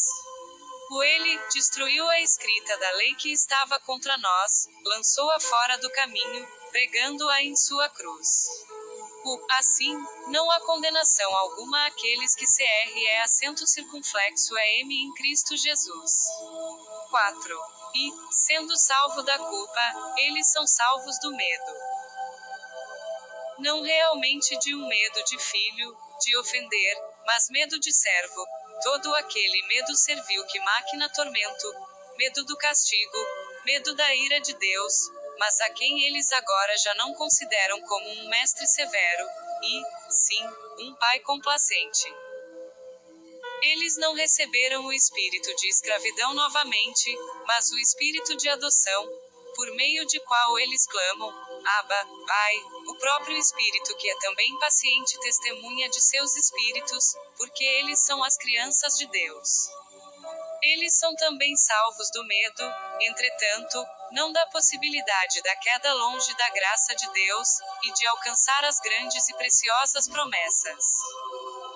O 0.90 1.02
ele, 1.02 1.38
destruiu 1.54 2.06
a 2.10 2.20
escrita 2.20 2.76
da 2.76 2.90
lei 2.92 3.14
que 3.14 3.32
estava 3.32 3.80
contra 3.80 4.18
nós, 4.18 4.66
lançou-a 4.84 5.40
fora 5.40 5.78
do 5.78 5.90
caminho, 5.90 6.46
pregando-a 6.70 7.42
em 7.42 7.56
sua 7.56 7.88
cruz. 7.88 8.28
O, 9.24 9.46
assim, 9.52 9.96
não 10.26 10.50
há 10.50 10.60
condenação 10.60 11.34
alguma 11.34 11.86
àqueles 11.86 12.34
que 12.34 12.44
CR 12.44 12.98
é 13.06 13.22
acento 13.22 13.66
circunflexo 13.66 14.54
é 14.54 14.80
M 14.80 14.94
em 14.94 15.14
Cristo 15.14 15.56
Jesus. 15.56 16.12
4. 17.08 17.60
E, 17.94 18.12
sendo 18.32 18.76
salvo 18.76 19.22
da 19.22 19.38
culpa, 19.38 20.14
eles 20.18 20.50
são 20.50 20.66
salvos 20.66 21.18
do 21.20 21.30
medo 21.34 21.81
não 23.58 23.82
realmente 23.82 24.58
de 24.58 24.74
um 24.74 24.86
medo 24.86 25.24
de 25.24 25.38
filho, 25.38 25.96
de 26.20 26.36
ofender, 26.36 26.96
mas 27.26 27.48
medo 27.50 27.78
de 27.78 27.92
servo. 27.92 28.46
Todo 28.82 29.14
aquele 29.14 29.66
medo 29.66 29.94
serviu 29.94 30.44
que 30.46 30.58
máquina 30.60 31.08
tormento, 31.10 31.74
medo 32.16 32.44
do 32.44 32.56
castigo, 32.56 33.18
medo 33.64 33.94
da 33.94 34.14
ira 34.14 34.40
de 34.40 34.54
Deus, 34.54 34.94
mas 35.38 35.60
a 35.60 35.70
quem 35.70 36.04
eles 36.06 36.32
agora 36.32 36.76
já 36.78 36.94
não 36.94 37.14
consideram 37.14 37.80
como 37.82 38.08
um 38.08 38.28
mestre 38.28 38.66
severo, 38.66 39.26
e, 39.62 39.82
sim, 40.10 40.46
um 40.80 40.94
pai 40.94 41.20
complacente. 41.20 42.12
Eles 43.62 43.96
não 43.96 44.12
receberam 44.14 44.84
o 44.84 44.92
espírito 44.92 45.54
de 45.54 45.68
escravidão 45.68 46.34
novamente, 46.34 47.16
mas 47.46 47.70
o 47.70 47.78
espírito 47.78 48.36
de 48.36 48.48
adoção, 48.48 49.08
por 49.54 49.70
meio 49.76 50.04
de 50.06 50.18
qual 50.20 50.58
eles 50.58 50.86
clamam, 50.86 51.51
Abba, 51.64 52.06
Pai, 52.26 52.56
o 52.88 52.94
próprio 52.96 53.36
Espírito 53.36 53.96
que 53.96 54.10
é 54.10 54.18
também 54.18 54.58
paciente 54.58 55.18
testemunha 55.20 55.88
de 55.88 56.00
seus 56.00 56.36
espíritos, 56.36 57.14
porque 57.36 57.64
eles 57.64 58.00
são 58.00 58.22
as 58.24 58.36
crianças 58.36 58.96
de 58.96 59.06
Deus. 59.06 59.68
Eles 60.62 60.96
são 60.96 61.14
também 61.16 61.56
salvos 61.56 62.10
do 62.12 62.24
medo, 62.24 62.74
entretanto, 63.00 63.84
não 64.12 64.32
da 64.32 64.46
possibilidade 64.46 65.42
da 65.42 65.56
queda 65.56 65.92
longe 65.94 66.34
da 66.36 66.50
graça 66.50 66.94
de 66.94 67.10
Deus, 67.12 67.48
e 67.84 67.92
de 67.92 68.06
alcançar 68.06 68.64
as 68.64 68.78
grandes 68.78 69.28
e 69.28 69.34
preciosas 69.34 70.08
promessas. 70.08 70.86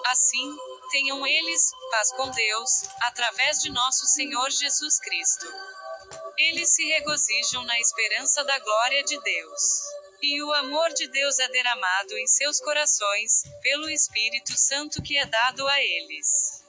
Assim, 0.07 0.57
tenham 0.90 1.26
eles 1.26 1.73
paz 1.90 2.12
com 2.12 2.31
Deus, 2.31 2.83
através 3.00 3.59
de 3.61 3.71
nosso 3.71 4.07
Senhor 4.07 4.50
Jesus 4.50 5.00
Cristo. 5.00 5.52
Eles 6.38 6.75
se 6.75 6.85
regozijam 6.85 7.64
na 7.64 7.81
esperança 7.81 8.45
da 8.45 8.59
glória 8.59 9.02
de 9.05 9.21
Deus. 9.23 9.62
E 10.23 10.43
o 10.43 10.52
amor 10.52 10.93
de 10.93 11.09
Deus 11.09 11.38
é 11.38 11.49
derramado 11.49 12.16
em 12.19 12.26
seus 12.26 12.61
corações, 12.61 13.43
pelo 13.62 13.88
Espírito 13.88 14.57
Santo 14.57 15.02
que 15.02 15.16
é 15.16 15.25
dado 15.25 15.66
a 15.66 15.83
eles. 15.83 16.62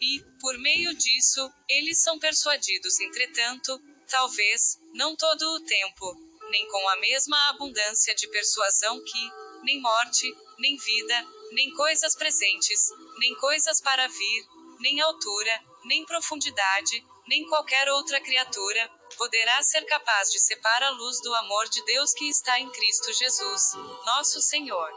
E, 0.00 0.20
por 0.40 0.56
meio 0.58 0.94
disso, 0.94 1.50
eles 1.68 2.00
são 2.00 2.18
persuadidos, 2.18 3.00
entretanto, 3.00 3.80
talvez, 4.08 4.78
não 4.94 5.16
todo 5.16 5.42
o 5.42 5.64
tempo, 5.64 6.14
nem 6.50 6.66
com 6.68 6.88
a 6.88 6.96
mesma 6.96 7.48
abundância 7.50 8.14
de 8.14 8.28
persuasão 8.28 9.02
que, 9.02 9.30
nem 9.64 9.80
morte, 9.80 10.32
nem 10.58 10.76
vida, 10.76 11.26
nem 11.52 11.70
coisas 11.72 12.14
presentes, 12.14 12.88
nem 13.18 13.34
coisas 13.36 13.80
para 13.80 14.06
vir, 14.06 14.46
nem 14.78 15.00
altura, 15.00 15.64
nem 15.84 16.04
profundidade, 16.04 17.04
nem 17.26 17.46
qualquer 17.46 17.88
outra 17.90 18.20
criatura, 18.20 18.88
poderá 19.16 19.62
ser 19.62 19.84
capaz 19.84 20.30
de 20.30 20.38
separar 20.38 20.88
a 20.88 20.90
luz 20.90 21.20
do 21.20 21.34
amor 21.34 21.68
de 21.68 21.84
Deus 21.84 22.12
que 22.14 22.28
está 22.28 22.58
em 22.58 22.70
Cristo 22.70 23.12
Jesus, 23.12 23.74
nosso 24.04 24.40
Senhor. 24.40 24.90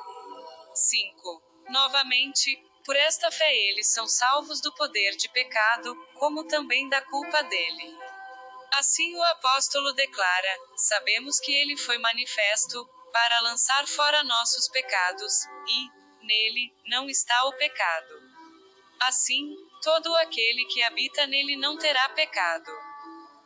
5. 0.73 1.43
Novamente, 1.69 2.57
por 2.85 2.95
esta 2.95 3.31
fé 3.31 3.53
eles 3.69 3.87
são 3.87 4.07
salvos 4.07 4.61
do 4.61 4.73
poder 4.73 5.15
de 5.15 5.29
pecado, 5.29 5.95
como 6.15 6.45
também 6.45 6.87
da 6.89 7.01
culpa 7.01 7.43
dele. 7.43 7.97
Assim 8.73 9.15
o 9.15 9.23
apóstolo 9.23 9.93
declara: 9.93 10.59
sabemos 10.75 11.39
que 11.39 11.51
ele 11.51 11.77
foi 11.77 11.97
manifesto, 11.97 12.89
para 13.11 13.41
lançar 13.41 13.85
fora 13.87 14.23
nossos 14.23 14.69
pecados, 14.69 15.45
e, 15.67 16.25
nele, 16.25 16.73
não 16.85 17.09
está 17.09 17.43
o 17.45 17.53
pecado. 17.53 18.13
Assim, 19.01 19.53
todo 19.81 20.15
aquele 20.17 20.65
que 20.65 20.83
habita 20.83 21.25
nele 21.27 21.57
não 21.57 21.77
terá 21.77 22.09
pecado. 22.09 22.71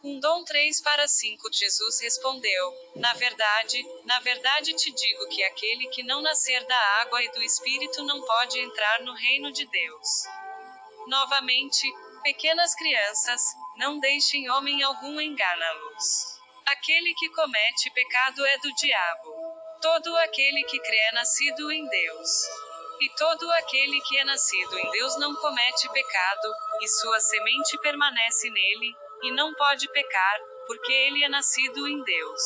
Um 0.03 0.19
dom 0.19 0.43
3 0.43 0.81
para 0.81 1.07
5 1.07 1.51
Jesus 1.51 1.99
respondeu: 2.01 2.73
Na 2.95 3.13
verdade, 3.13 3.83
na 4.03 4.19
verdade 4.19 4.75
te 4.75 4.91
digo 4.91 5.27
que 5.29 5.43
aquele 5.43 5.87
que 5.87 6.03
não 6.03 6.21
nascer 6.21 6.63
da 6.65 6.79
água 7.01 7.23
e 7.23 7.31
do 7.31 7.41
Espírito 7.41 8.03
não 8.03 8.21
pode 8.21 8.59
entrar 8.59 9.01
no 9.01 9.13
reino 9.13 9.51
de 9.51 9.65
Deus. 9.65 10.07
Novamente, 11.07 11.91
pequenas 12.21 12.75
crianças, 12.75 13.41
não 13.77 13.99
deixem 13.99 14.49
homem 14.51 14.83
algum 14.83 15.19
enganá-los. 15.19 16.35
Aquele 16.67 17.13
que 17.15 17.29
comete 17.29 17.91
pecado 17.91 18.45
é 18.45 18.57
do 18.59 18.73
diabo. 18.75 19.55
Todo 19.81 20.15
aquele 20.17 20.63
que 20.65 20.79
crê 20.79 20.97
é 20.97 21.11
nascido 21.13 21.71
em 21.71 21.87
Deus. 21.87 22.29
E 22.99 23.09
todo 23.17 23.51
aquele 23.51 23.99
que 24.01 24.17
é 24.17 24.23
nascido 24.23 24.79
em 24.79 24.91
Deus 24.91 25.17
não 25.19 25.35
comete 25.35 25.91
pecado, 25.91 26.53
e 26.81 26.87
sua 26.87 27.19
semente 27.19 27.77
permanece 27.79 28.49
nele, 28.49 28.95
e 29.23 29.31
não 29.31 29.53
pode 29.53 29.87
pecar, 29.89 30.39
porque 30.65 30.91
ele 30.91 31.23
é 31.23 31.29
nascido 31.29 31.87
em 31.87 32.01
Deus. 32.03 32.41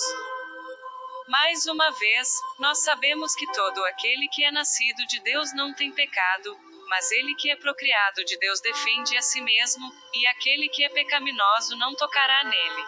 Mais 1.28 1.68
uma 1.68 1.92
vez, 1.92 2.28
nós 2.58 2.80
sabemos 2.80 3.36
que 3.36 3.46
todo 3.54 3.86
aquele 3.86 4.28
que 4.30 4.44
é 4.44 4.52
nascido 4.52 5.06
de 5.06 5.20
Deus 5.22 5.54
não 5.54 5.74
tem 5.76 5.92
pecado, 5.92 6.58
mas 6.88 7.12
ele 7.12 7.36
que 7.36 7.52
é 7.52 7.56
procriado 7.56 8.26
de 8.26 8.36
Deus 8.40 8.60
defende 8.60 9.16
a 9.16 9.22
si 9.22 9.40
mesmo, 9.42 9.88
e 10.16 10.28
aquele 10.28 10.68
que 10.70 10.84
é 10.84 10.90
pecaminoso 10.90 11.78
não 11.78 11.94
tocará 11.94 12.44
nele. 12.46 12.86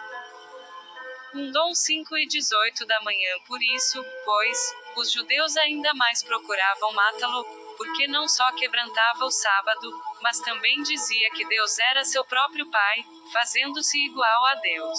Um 1.34 1.50
dom 1.52 1.72
5 1.72 2.18
e 2.18 2.26
18 2.26 2.84
da 2.84 3.00
manhã 3.00 3.38
Por 3.46 3.62
isso, 3.62 4.04
pois, 4.24 4.74
os 4.96 5.10
judeus 5.10 5.56
ainda 5.56 5.92
mais 5.94 6.22
procuravam 6.22 6.92
matá-lo, 6.92 7.44
porque 7.76 8.06
não 8.06 8.28
só 8.28 8.50
quebrantava 8.52 9.24
o 9.24 9.30
sábado, 9.30 10.02
mas 10.20 10.38
também 10.40 10.82
dizia 10.82 11.30
que 11.30 11.44
Deus 11.46 11.78
era 11.78 12.04
seu 12.04 12.24
próprio 12.24 12.70
Pai, 12.70 13.04
fazendo-se 13.32 13.98
igual 14.06 14.46
a 14.46 14.54
Deus. 14.56 14.98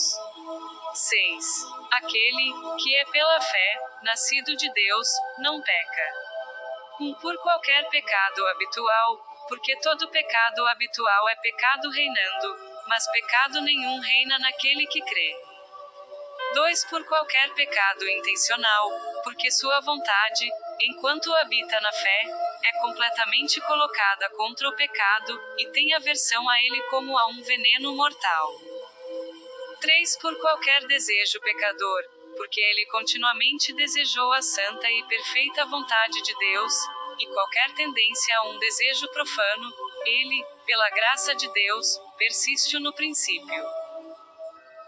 6. 0.93 1.45
Aquele, 1.93 2.53
que 2.81 2.95
é 2.95 3.05
pela 3.05 3.41
fé, 3.41 3.81
nascido 4.03 4.55
de 4.55 4.71
Deus, 4.73 5.07
não 5.39 5.61
peca. 5.61 6.13
1. 6.99 7.05
Um, 7.09 7.13
por 7.15 7.35
qualquer 7.37 7.87
pecado 7.89 8.47
habitual, 8.47 9.17
porque 9.47 9.75
todo 9.77 10.09
pecado 10.09 10.67
habitual 10.67 11.29
é 11.29 11.35
pecado 11.35 11.89
reinando, 11.89 12.57
mas 12.87 13.07
pecado 13.11 13.61
nenhum 13.61 13.99
reina 13.99 14.37
naquele 14.39 14.85
que 14.87 15.01
crê. 15.01 15.52
2 16.53 16.85
Por 16.85 17.03
qualquer 17.05 17.51
pecado 17.55 18.07
intencional, 18.07 18.91
porque 19.23 19.49
sua 19.49 19.79
vontade, 19.81 20.47
enquanto 20.81 21.33
habita 21.37 21.79
na 21.81 21.91
fé, 21.91 22.25
é 22.63 22.79
completamente 22.79 23.59
colocada 23.61 24.29
contra 24.31 24.69
o 24.69 24.75
pecado, 24.75 25.41
e 25.57 25.65
tem 25.71 25.95
aversão 25.95 26.47
a 26.47 26.61
ele 26.61 26.79
como 26.83 27.17
a 27.17 27.25
um 27.27 27.41
veneno 27.41 27.95
mortal. 27.95 28.61
3 29.81 30.17
Por 30.17 30.39
qualquer 30.39 30.85
desejo 30.85 31.41
pecador, 31.41 32.03
porque 32.37 32.61
ele 32.61 32.85
continuamente 32.85 33.73
desejou 33.73 34.31
a 34.31 34.41
santa 34.41 34.89
e 34.91 35.03
perfeita 35.05 35.65
vontade 35.65 36.21
de 36.21 36.37
Deus, 36.37 36.73
e 37.17 37.25
qualquer 37.27 37.73
tendência 37.73 38.37
a 38.37 38.49
um 38.49 38.59
desejo 38.59 39.07
profano, 39.07 39.73
ele, 40.05 40.45
pela 40.67 40.89
graça 40.91 41.33
de 41.33 41.51
Deus, 41.51 41.99
persiste 42.17 42.77
no 42.77 42.93
princípio. 42.93 43.82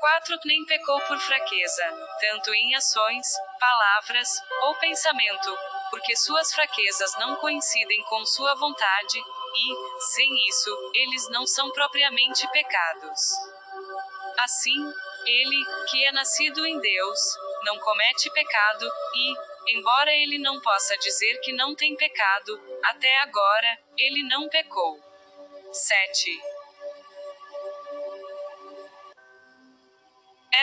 4. 0.06 0.38
Nem 0.46 0.64
pecou 0.66 1.02
por 1.02 1.18
fraqueza, 1.18 1.84
tanto 2.20 2.54
em 2.54 2.76
ações, 2.76 3.26
palavras, 3.60 4.30
ou 4.62 4.76
pensamento, 4.76 5.58
porque 5.90 6.16
suas 6.16 6.54
fraquezas 6.54 7.18
não 7.18 7.36
coincidem 7.38 8.04
com 8.04 8.24
sua 8.24 8.54
vontade, 8.54 9.18
e, 9.18 10.02
sem 10.14 10.30
isso, 10.48 10.92
eles 10.94 11.28
não 11.30 11.48
são 11.48 11.72
propriamente 11.72 12.48
pecados. 12.52 13.20
Assim, 14.44 14.94
ele, 15.26 15.66
que 15.90 16.06
é 16.06 16.12
nascido 16.12 16.64
em 16.68 16.80
Deus, 16.80 17.20
não 17.64 17.80
comete 17.80 18.30
pecado, 18.30 18.88
e, 19.16 19.76
embora 19.76 20.14
ele 20.14 20.38
não 20.38 20.62
possa 20.62 20.96
dizer 21.00 21.40
que 21.40 21.52
não 21.52 21.74
tem 21.74 21.96
pecado, 21.96 22.62
até 22.84 23.22
agora, 23.22 23.80
ele 23.98 24.22
não 24.30 24.48
pecou. 24.50 25.00
7. 25.72 26.55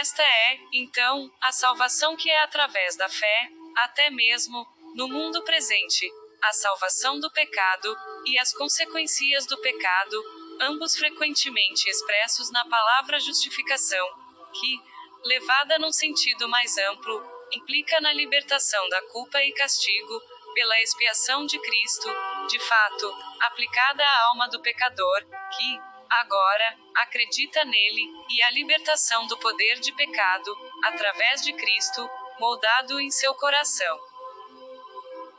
Esta 0.02 0.24
é, 0.24 0.58
então, 0.72 1.30
a 1.40 1.52
salvação 1.52 2.16
que 2.16 2.28
é 2.28 2.42
através 2.42 2.96
da 2.96 3.08
fé, 3.08 3.48
até 3.84 4.10
mesmo, 4.10 4.66
no 4.96 5.06
mundo 5.06 5.44
presente, 5.44 6.10
a 6.42 6.52
salvação 6.52 7.20
do 7.20 7.30
pecado, 7.30 7.96
e 8.26 8.36
as 8.36 8.52
consequências 8.52 9.46
do 9.46 9.56
pecado, 9.60 10.20
ambos 10.60 10.96
frequentemente 10.96 11.88
expressos 11.88 12.50
na 12.50 12.64
palavra 12.68 13.20
justificação, 13.20 14.04
que, 14.52 14.80
levada 15.24 15.78
num 15.78 15.92
sentido 15.92 16.48
mais 16.48 16.76
amplo, 16.78 17.22
implica 17.52 18.00
na 18.00 18.12
libertação 18.12 18.88
da 18.88 19.02
culpa 19.02 19.40
e 19.44 19.52
castigo, 19.52 20.20
pela 20.52 20.82
expiação 20.82 21.46
de 21.46 21.60
Cristo, 21.60 22.08
de 22.48 22.58
fato, 22.58 23.14
aplicada 23.42 24.02
à 24.02 24.26
alma 24.30 24.48
do 24.48 24.60
pecador, 24.60 25.20
que, 25.56 25.91
agora, 26.20 26.78
acredita 26.96 27.64
nele, 27.64 28.08
e 28.30 28.42
a 28.42 28.50
libertação 28.50 29.26
do 29.26 29.38
poder 29.38 29.80
de 29.80 29.92
pecado, 29.92 30.56
através 30.84 31.42
de 31.42 31.52
Cristo, 31.52 32.08
moldado 32.38 33.00
em 33.00 33.10
seu 33.10 33.34
coração. 33.34 33.98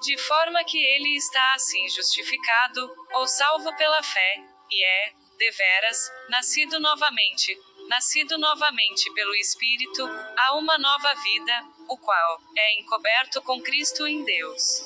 De 0.02 0.18
forma 0.18 0.64
que 0.64 0.78
ele 0.78 1.16
está 1.16 1.54
assim 1.54 1.88
justificado, 1.90 2.94
ou 3.14 3.28
salvo 3.28 3.76
pela 3.78 4.04
fé, 4.04 4.44
e 4.70 4.86
é, 4.86 5.14
deveras, 5.38 6.12
nascido 6.30 6.80
novamente, 6.80 7.58
nascido 7.88 8.38
novamente 8.38 9.12
pelo 9.14 9.36
Espírito, 9.36 10.06
a 10.38 10.56
uma 10.56 10.78
nova 10.78 11.14
vida, 11.16 11.66
o 11.88 11.98
qual 11.98 12.42
é 12.58 12.80
encoberto 12.80 13.42
com 13.42 13.62
Cristo 13.62 14.08
em 14.08 14.24
Deus. 14.24 14.84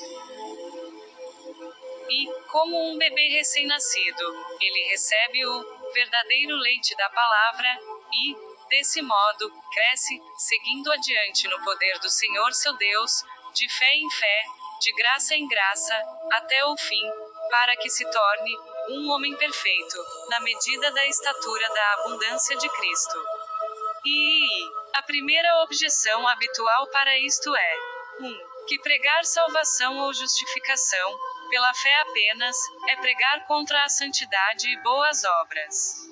E, 2.10 2.26
como 2.48 2.90
um 2.90 2.96
bebê 2.96 3.28
recém-nascido, 3.28 4.46
ele 4.60 4.88
recebe 4.88 5.44
o 5.44 5.77
verdadeiro 5.92 6.56
leite 6.56 6.96
da 6.96 7.08
palavra, 7.10 7.78
e, 8.12 8.36
desse 8.68 9.02
modo, 9.02 9.52
cresce, 9.72 10.20
seguindo 10.36 10.92
adiante 10.92 11.48
no 11.48 11.62
poder 11.62 11.98
do 12.00 12.10
Senhor 12.10 12.52
seu 12.52 12.76
Deus, 12.76 13.24
de 13.54 13.68
fé 13.68 13.94
em 13.94 14.10
fé, 14.10 14.44
de 14.80 14.92
graça 14.92 15.34
em 15.34 15.46
graça, 15.48 15.94
até 16.32 16.64
o 16.64 16.76
fim, 16.76 17.10
para 17.50 17.76
que 17.76 17.90
se 17.90 18.08
torne 18.10 18.56
um 18.90 19.10
homem 19.10 19.36
perfeito, 19.36 19.96
na 20.28 20.40
medida 20.40 20.90
da 20.92 21.06
estatura 21.06 21.68
da 21.68 21.92
abundância 21.94 22.56
de 22.56 22.68
Cristo. 22.68 23.24
E 24.04 24.40
a 24.94 25.02
primeira 25.02 25.62
objeção 25.62 26.26
habitual 26.28 26.86
para 26.88 27.18
isto 27.18 27.54
é: 27.54 27.76
1. 28.20 28.26
Um, 28.26 28.48
que 28.66 28.78
pregar 28.78 29.24
salvação 29.24 29.98
ou 29.98 30.12
justificação, 30.12 31.18
pela 31.48 31.74
fé 31.74 32.00
apenas, 32.02 32.56
é 32.88 32.96
pregar 32.96 33.46
contra 33.46 33.82
a 33.84 33.88
santidade 33.88 34.68
e 34.68 34.82
boas 34.82 35.24
obras. 35.24 36.08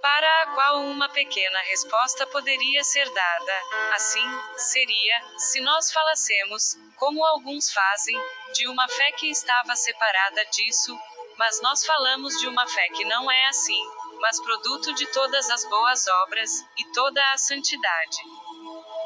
Para 0.00 0.42
a 0.42 0.46
qual 0.54 0.80
uma 0.80 1.08
pequena 1.08 1.60
resposta 1.60 2.26
poderia 2.26 2.82
ser 2.82 3.08
dada, 3.08 3.62
assim, 3.94 4.26
seria, 4.56 5.38
se 5.38 5.60
nós 5.60 5.92
falassemos, 5.92 6.76
como 6.96 7.24
alguns 7.24 7.72
fazem, 7.72 8.20
de 8.52 8.66
uma 8.66 8.88
fé 8.88 9.12
que 9.12 9.30
estava 9.30 9.76
separada 9.76 10.44
disso, 10.46 10.98
mas 11.38 11.62
nós 11.62 11.86
falamos 11.86 12.36
de 12.40 12.48
uma 12.48 12.66
fé 12.66 12.88
que 12.88 13.04
não 13.04 13.30
é 13.30 13.46
assim, 13.46 13.80
mas 14.20 14.40
produto 14.42 14.92
de 14.94 15.06
todas 15.06 15.48
as 15.50 15.64
boas 15.66 16.06
obras, 16.08 16.50
e 16.78 16.84
toda 16.92 17.20
a 17.32 17.38
santidade. 17.38 18.18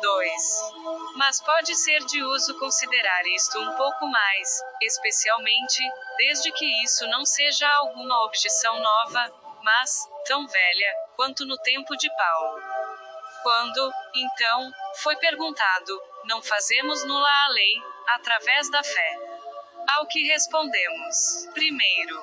2. 0.01 0.33
Mas 1.17 1.41
pode 1.41 1.75
ser 1.75 2.05
de 2.05 2.23
uso 2.23 2.59
considerar 2.59 3.27
isto 3.29 3.59
um 3.61 3.77
pouco 3.77 4.07
mais, 4.07 4.63
especialmente, 4.83 5.83
desde 6.17 6.53
que 6.53 6.83
isso 6.83 7.07
não 7.09 7.25
seja 7.25 7.69
alguma 7.77 8.25
objeção 8.25 8.79
nova, 8.79 9.33
mas, 9.63 10.09
tão 10.27 10.47
velha, 10.47 10.95
quanto 11.17 11.45
no 11.45 11.57
tempo 11.59 11.97
de 11.97 12.09
Paulo. 12.17 12.63
Quando, 13.43 13.93
então, 14.15 14.71
foi 14.97 15.17
perguntado, 15.17 16.03
não 16.25 16.43
fazemos 16.43 17.05
nula 17.05 17.29
a 17.29 17.49
lei, 17.49 17.83
através 18.09 18.71
da 18.71 18.83
fé. 18.83 19.19
Ao 19.89 20.07
que 20.07 20.27
respondemos: 20.27 21.47
primeiro, 21.55 22.21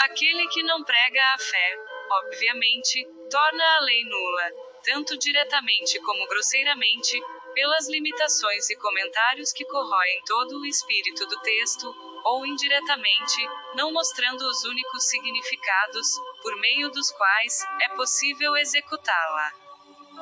aquele 0.00 0.46
que 0.48 0.62
não 0.62 0.82
prega 0.82 1.22
a 1.34 1.38
fé, 1.38 1.76
obviamente, 2.10 3.04
torna 3.30 3.76
a 3.76 3.80
lei 3.80 4.04
nula, 4.04 4.65
tanto 4.86 5.18
diretamente 5.18 5.98
como 6.00 6.26
grosseiramente, 6.28 7.20
pelas 7.52 7.88
limitações 7.88 8.70
e 8.70 8.76
comentários 8.76 9.52
que 9.52 9.64
corroem 9.64 10.22
todo 10.24 10.60
o 10.60 10.66
espírito 10.66 11.26
do 11.26 11.40
texto, 11.40 11.92
ou 12.22 12.46
indiretamente, 12.46 13.48
não 13.74 13.92
mostrando 13.92 14.42
os 14.42 14.64
únicos 14.64 15.08
significados, 15.08 16.06
por 16.40 16.54
meio 16.60 16.88
dos 16.90 17.10
quais 17.10 17.66
é 17.82 17.88
possível 17.96 18.56
executá-la. 18.56 19.52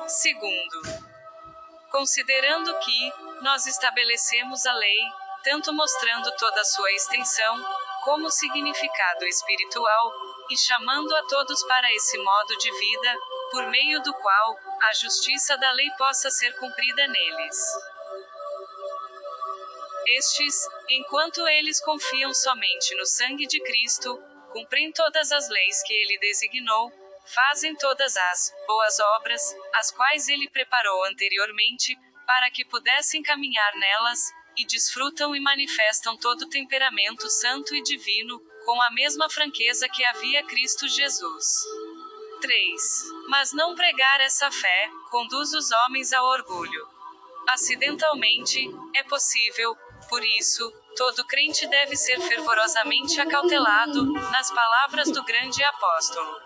Segundo, 0.07 0.81
considerando 1.91 2.77
que 2.79 3.13
nós 3.43 3.67
estabelecemos 3.67 4.65
a 4.65 4.73
lei, 4.73 4.99
tanto 5.43 5.71
mostrando 5.73 6.31
toda 6.37 6.61
a 6.61 6.65
sua 6.65 6.91
extensão, 6.91 7.63
como 8.03 8.31
significado 8.31 9.25
espiritual, 9.25 10.11
e 10.49 10.57
chamando 10.57 11.15
a 11.15 11.23
todos 11.23 11.63
para 11.63 11.91
esse 11.93 12.17
modo 12.17 12.57
de 12.57 12.71
vida, 12.71 13.15
por 13.55 13.67
meio 13.67 14.01
do 14.01 14.13
qual 14.13 14.59
a 14.83 14.93
justiça 14.95 15.55
da 15.55 15.71
lei 15.71 15.89
possa 15.91 16.29
ser 16.29 16.53
cumprida 16.57 17.07
neles. 17.07 17.57
Estes, 20.07 20.67
enquanto 20.89 21.47
eles 21.47 21.79
confiam 21.79 22.33
somente 22.33 22.93
no 22.95 23.05
sangue 23.05 23.47
de 23.47 23.63
Cristo, 23.63 24.21
cumprem 24.51 24.91
todas 24.91 25.31
as 25.31 25.47
leis 25.47 25.81
que 25.83 25.93
ele 25.93 26.19
designou, 26.19 26.91
fazem 27.33 27.73
todas 27.77 28.17
as 28.17 28.53
boas 28.67 28.99
obras, 28.99 29.41
as 29.75 29.89
quais 29.89 30.27
ele 30.27 30.49
preparou 30.49 31.05
anteriormente, 31.05 31.97
para 32.27 32.51
que 32.51 32.65
pudessem 32.65 33.23
caminhar 33.23 33.73
nelas, 33.75 34.19
e 34.57 34.65
desfrutam 34.65 35.33
e 35.33 35.39
manifestam 35.39 36.17
todo 36.17 36.41
o 36.41 36.49
temperamento 36.49 37.29
santo 37.29 37.73
e 37.73 37.81
divino, 37.81 38.37
com 38.65 38.81
a 38.81 38.91
mesma 38.91 39.29
franqueza 39.29 39.87
que 39.87 40.03
havia 40.03 40.43
Cristo 40.43 40.89
Jesus. 40.89 41.63
3. 42.45 43.03
Mas 43.27 43.51
não 43.53 43.73
pregar 43.73 44.21
essa 44.21 44.51
fé 44.51 44.89
conduz 45.09 45.51
os 45.53 45.71
homens 45.71 46.13
ao 46.13 46.23
orgulho. 46.27 46.87
Acidentalmente, 47.49 48.69
é 48.95 49.03
possível, 49.03 49.75
por 50.07 50.23
isso, 50.23 50.71
todo 50.95 51.25
crente 51.25 51.65
deve 51.65 51.95
ser 51.95 52.19
fervorosamente 52.21 53.19
acautelado, 53.19 54.13
nas 54.29 54.51
palavras 54.51 55.11
do 55.11 55.23
grande 55.23 55.63
apóstolo. 55.63 56.39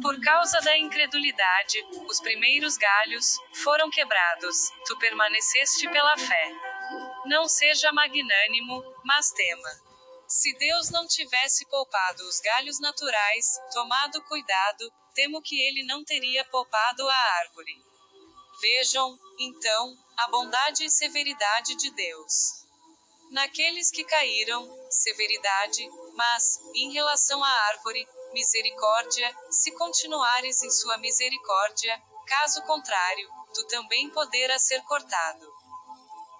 Por 0.00 0.20
causa 0.20 0.60
da 0.60 0.78
incredulidade, 0.78 1.84
os 2.08 2.20
primeiros 2.20 2.76
galhos 2.76 3.36
foram 3.64 3.90
quebrados, 3.90 4.70
tu 4.86 4.96
permaneceste 4.98 5.88
pela 5.88 6.16
fé. 6.16 6.52
Não 7.26 7.48
seja 7.48 7.90
magnânimo, 7.92 8.84
mas 9.04 9.32
tema. 9.32 9.70
Se 10.28 10.56
Deus 10.58 10.90
não 10.90 11.08
tivesse 11.08 11.68
poupado 11.68 12.22
os 12.22 12.38
galhos 12.40 12.78
naturais, 12.80 13.46
tomado 13.72 14.22
cuidado, 14.22 14.92
temo 15.14 15.40
que 15.40 15.60
ele 15.60 15.84
não 15.84 16.04
teria 16.04 16.44
poupado 16.44 17.08
a 17.08 17.16
árvore. 17.40 17.82
Vejam, 18.60 19.18
então, 19.38 19.96
a 20.16 20.28
bondade 20.28 20.84
e 20.84 20.90
severidade 20.90 21.76
de 21.76 21.90
Deus. 21.90 22.64
Naqueles 23.30 23.90
que 23.90 24.04
caíram, 24.04 24.68
severidade, 24.90 25.88
mas, 26.14 26.60
em 26.74 26.92
relação 26.92 27.42
à 27.42 27.48
árvore, 27.68 28.06
misericórdia, 28.32 29.36
se 29.50 29.72
continuares 29.72 30.62
em 30.62 30.70
sua 30.70 30.98
misericórdia, 30.98 32.00
caso 32.26 32.62
contrário, 32.62 33.28
tu 33.54 33.66
também 33.66 34.10
poderás 34.10 34.62
ser 34.62 34.82
cortado. 34.82 35.52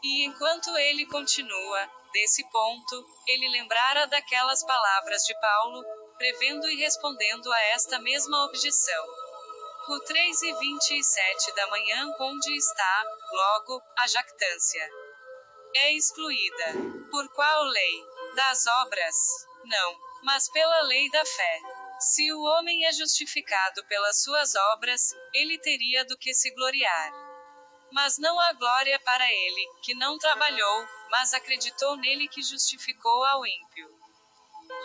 E 0.02 0.24
enquanto 0.24 0.76
ele 0.76 1.06
continua, 1.06 1.90
desse 2.12 2.44
ponto, 2.50 3.06
ele 3.26 3.48
lembrara 3.48 4.06
daquelas 4.06 4.62
palavras 4.64 5.22
de 5.22 5.34
Paulo, 5.40 5.84
prevendo 6.16 6.68
e 6.68 6.76
respondendo 6.76 7.52
a 7.52 7.60
esta 7.74 7.98
mesma 7.98 8.44
objeção. 8.44 9.06
O 9.88 10.00
3 10.00 10.42
e 10.42 10.54
27 10.54 11.54
da 11.54 11.66
manhã, 11.66 12.14
onde 12.20 12.56
está, 12.56 13.04
logo, 13.32 13.82
a 13.98 14.06
jactância. 14.06 14.90
É 15.76 15.92
excluída. 15.92 16.72
Por 17.10 17.28
qual 17.34 17.64
lei? 17.64 18.04
Das 18.34 18.66
obras? 18.82 19.14
Não, 19.64 19.96
mas 20.22 20.50
pela 20.50 20.82
lei 20.82 21.10
da 21.10 21.24
fé. 21.24 21.60
Se 22.00 22.32
o 22.32 22.42
homem 22.42 22.86
é 22.86 22.92
justificado 22.92 23.84
pelas 23.86 24.22
suas 24.22 24.54
obras, 24.72 25.14
ele 25.32 25.58
teria 25.58 26.04
do 26.04 26.16
que 26.18 26.34
se 26.34 26.50
gloriar. 26.54 27.12
Mas 27.92 28.18
não 28.18 28.38
há 28.40 28.52
glória 28.54 28.98
para 29.00 29.30
ele, 29.30 29.68
que 29.82 29.94
não 29.94 30.18
trabalhou, 30.18 30.88
mas 31.10 31.32
acreditou 31.32 31.96
nele 31.96 32.28
que 32.28 32.42
justificou 32.42 33.24
ao 33.24 33.46
ímpio. 33.46 33.93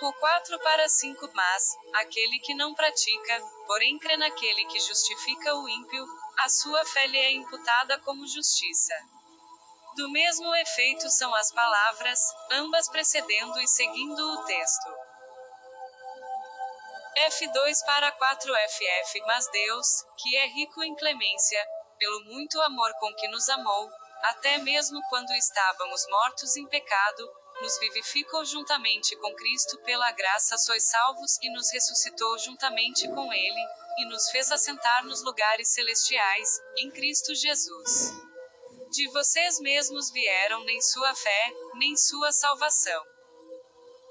O 0.02 0.14
4 0.14 0.58
para 0.60 0.88
5 0.88 1.30
Mas, 1.34 1.76
aquele 1.96 2.40
que 2.40 2.54
não 2.54 2.74
pratica, 2.74 3.42
porém 3.68 4.00
crê 4.00 4.16
naquele 4.16 4.66
que 4.66 4.80
justifica 4.80 5.54
o 5.56 5.68
ímpio, 5.68 6.08
a 6.40 6.48
sua 6.48 6.86
fé 6.86 7.06
lhe 7.08 7.18
é 7.18 7.32
imputada 7.34 8.00
como 8.00 8.26
justiça. 8.26 8.94
Do 9.98 10.10
mesmo 10.10 10.56
efeito 10.56 11.10
são 11.10 11.36
as 11.36 11.52
palavras, 11.52 12.20
ambas 12.52 12.88
precedendo 12.88 13.60
e 13.60 13.68
seguindo 13.68 14.20
o 14.20 14.46
texto. 14.46 14.90
F2 17.18 17.86
para 17.86 18.10
4 18.14 18.54
FF 18.54 19.22
Mas 19.28 19.52
Deus, 19.52 19.88
que 20.18 20.38
é 20.38 20.48
rico 20.48 20.82
em 20.82 20.96
clemência, 20.96 21.68
pelo 21.98 22.24
muito 22.24 22.62
amor 22.62 22.90
com 23.02 23.14
que 23.16 23.28
nos 23.28 23.50
amou, 23.50 23.90
até 24.24 24.58
mesmo 24.60 25.02
quando 25.10 25.32
estávamos 25.34 26.08
mortos 26.10 26.56
em 26.56 26.66
pecado, 26.68 27.30
nos 27.62 27.78
vivificou 27.80 28.46
juntamente 28.46 29.16
com 29.18 29.34
Cristo 29.36 29.78
pela 29.82 30.12
graça 30.12 30.58
sois 30.58 30.84
salvos 30.90 31.38
e 31.42 31.52
nos 31.52 31.72
ressuscitou 31.72 32.38
juntamente 32.40 33.08
com 33.10 33.32
ele 33.34 33.68
e 33.98 34.06
nos 34.06 34.30
fez 34.30 34.52
assentar 34.52 35.06
nos 35.06 35.22
lugares 35.24 35.68
celestiais 35.70 36.62
em 36.78 36.90
Cristo 36.92 37.36
Jesus. 37.36 38.14
De 38.92 39.08
vocês 39.10 39.60
mesmos 39.60 40.10
vieram 40.12 40.64
nem 40.64 40.82
sua 40.82 41.14
fé, 41.14 41.54
nem 41.76 41.96
sua 41.96 42.32
salvação. 42.32 43.04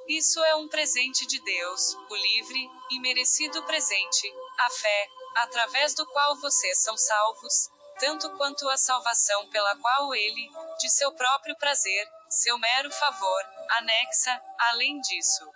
Isso 0.06 0.42
é 0.44 0.54
um 0.54 0.68
presente 0.68 1.26
de 1.26 1.42
Deus, 1.42 1.94
o 2.08 2.16
livre 2.16 2.70
e 2.90 3.00
merecido 3.00 3.62
presente, 3.64 4.32
a 4.58 4.70
fé, 4.70 5.08
através 5.36 5.94
do 5.94 6.06
qual 6.06 6.36
vocês 6.36 6.82
são 6.82 6.96
salvos, 6.96 7.68
tanto 7.98 8.30
quanto 8.36 8.68
a 8.68 8.76
salvação 8.76 9.48
pela 9.50 9.76
qual 9.76 10.14
ele, 10.14 10.48
de 10.78 10.88
seu 10.88 11.12
próprio 11.12 11.56
prazer, 11.58 12.08
seu 12.28 12.58
mero 12.58 12.90
favor, 12.90 13.44
anexa, 13.78 14.42
além 14.70 15.00
disso. 15.00 15.50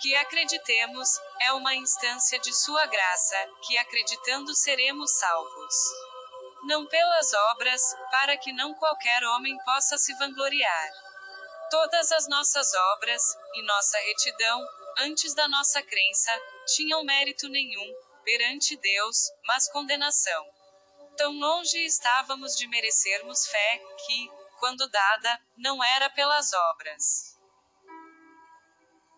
Que 0.00 0.14
acreditemos, 0.16 1.08
é 1.40 1.52
uma 1.52 1.74
instância 1.74 2.38
de 2.38 2.52
sua 2.52 2.84
graça, 2.86 3.36
que 3.66 3.78
acreditando 3.78 4.54
seremos 4.54 5.10
salvos. 5.18 5.74
Não 6.64 6.86
pelas 6.86 7.32
obras, 7.52 7.82
para 8.10 8.36
que 8.36 8.52
não 8.52 8.74
qualquer 8.74 9.24
homem 9.24 9.56
possa 9.64 9.96
se 9.96 10.12
vangloriar. 10.14 10.90
Todas 11.70 12.12
as 12.12 12.28
nossas 12.28 12.72
obras, 12.94 13.22
e 13.54 13.62
nossa 13.64 13.98
retidão, 13.98 14.60
antes 14.98 15.34
da 15.34 15.48
nossa 15.48 15.82
crença, 15.82 16.32
tinham 16.66 17.04
mérito 17.04 17.48
nenhum, 17.48 17.94
perante 18.24 18.76
Deus, 18.76 19.30
mas 19.44 19.68
condenação. 19.68 20.46
Tão 21.16 21.32
longe 21.32 21.78
estávamos 21.86 22.54
de 22.56 22.68
merecermos 22.68 23.46
fé, 23.46 23.80
que, 24.06 24.30
quando 24.58 24.88
dada, 24.88 25.40
não 25.56 25.82
era 25.82 26.10
pelas 26.10 26.52
obras. 26.52 27.36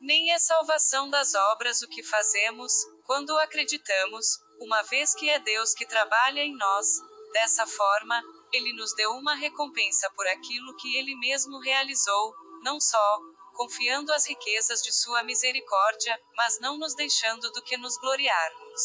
Nem 0.01 0.33
é 0.33 0.39
salvação 0.39 1.11
das 1.11 1.35
obras 1.35 1.83
o 1.83 1.89
que 1.89 2.03
fazemos, 2.03 2.73
quando 3.05 3.37
acreditamos, 3.39 4.39
uma 4.61 4.83
vez 4.83 5.15
que 5.15 5.29
é 5.29 5.39
Deus 5.41 5.75
que 5.75 5.87
trabalha 5.87 6.41
em 6.41 6.57
nós, 6.57 6.87
dessa 7.33 7.67
forma, 7.67 8.23
Ele 8.53 8.73
nos 8.75 8.95
deu 8.95 9.11
uma 9.13 9.35
recompensa 9.35 10.09
por 10.15 10.27
aquilo 10.29 10.77
que 10.77 10.97
Ele 10.97 11.17
mesmo 11.17 11.59
realizou, 11.61 12.35
não 12.63 12.81
só, 12.81 13.19
confiando 13.55 14.13
as 14.13 14.27
riquezas 14.27 14.83
de 14.83 14.93
Sua 14.93 15.23
misericórdia, 15.25 16.21
mas 16.37 16.61
não 16.61 16.79
nos 16.79 16.95
deixando 16.95 17.51
do 17.51 17.63
que 17.63 17.77
nos 17.77 17.97
gloriarmos. 17.99 18.83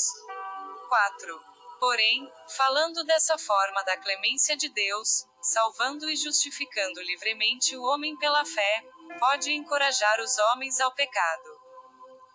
4. 0.89 1.43
Porém, 1.79 2.31
falando 2.55 3.03
dessa 3.03 3.37
forma 3.37 3.83
da 3.83 3.97
clemência 3.97 4.55
de 4.57 4.69
Deus, 4.69 5.27
salvando 5.43 6.09
e 6.09 6.15
justificando 6.15 7.01
livremente 7.01 7.75
o 7.75 7.83
homem 7.83 8.17
pela 8.17 8.45
fé, 8.45 8.83
pode 9.19 9.51
encorajar 9.51 10.19
os 10.21 10.37
homens 10.39 10.79
ao 10.79 10.91
pecado. 10.93 11.61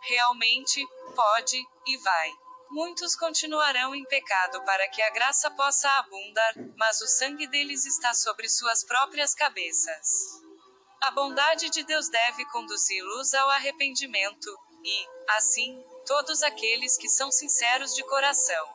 Realmente, 0.00 0.86
pode, 1.16 1.60
e 1.86 1.96
vai. 1.96 2.30
Muitos 2.70 3.16
continuarão 3.16 3.94
em 3.94 4.04
pecado 4.04 4.62
para 4.64 4.88
que 4.90 5.00
a 5.00 5.10
graça 5.10 5.50
possa 5.52 5.88
abundar, 5.98 6.54
mas 6.76 7.00
o 7.00 7.06
sangue 7.06 7.46
deles 7.46 7.86
está 7.86 8.12
sobre 8.12 8.48
suas 8.48 8.84
próprias 8.84 9.34
cabeças. 9.34 10.06
A 11.00 11.10
bondade 11.10 11.70
de 11.70 11.82
Deus 11.82 12.08
deve 12.10 12.44
conduzi-los 12.46 13.32
ao 13.32 13.48
arrependimento, 13.50 14.54
e, 14.84 15.08
assim, 15.36 15.82
todos 16.06 16.42
aqueles 16.42 16.96
que 16.98 17.08
são 17.08 17.30
sinceros 17.30 17.94
de 17.94 18.02
coração. 18.04 18.68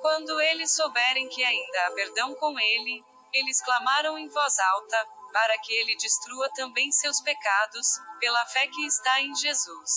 Quando 0.00 0.40
eles 0.40 0.72
souberem 0.72 1.28
que 1.28 1.42
ainda 1.42 1.86
há 1.86 1.90
perdão 1.92 2.34
com 2.34 2.58
ele, 2.58 3.04
eles 3.34 3.60
clamaram 3.62 4.16
em 4.16 4.28
voz 4.28 4.58
alta, 4.58 5.06
para 5.32 5.58
que 5.58 5.72
ele 5.72 5.96
destrua 5.96 6.48
também 6.54 6.92
seus 6.92 7.20
pecados, 7.20 7.98
pela 8.20 8.46
fé 8.46 8.68
que 8.68 8.86
está 8.86 9.20
em 9.20 9.34
Jesus. 9.34 9.90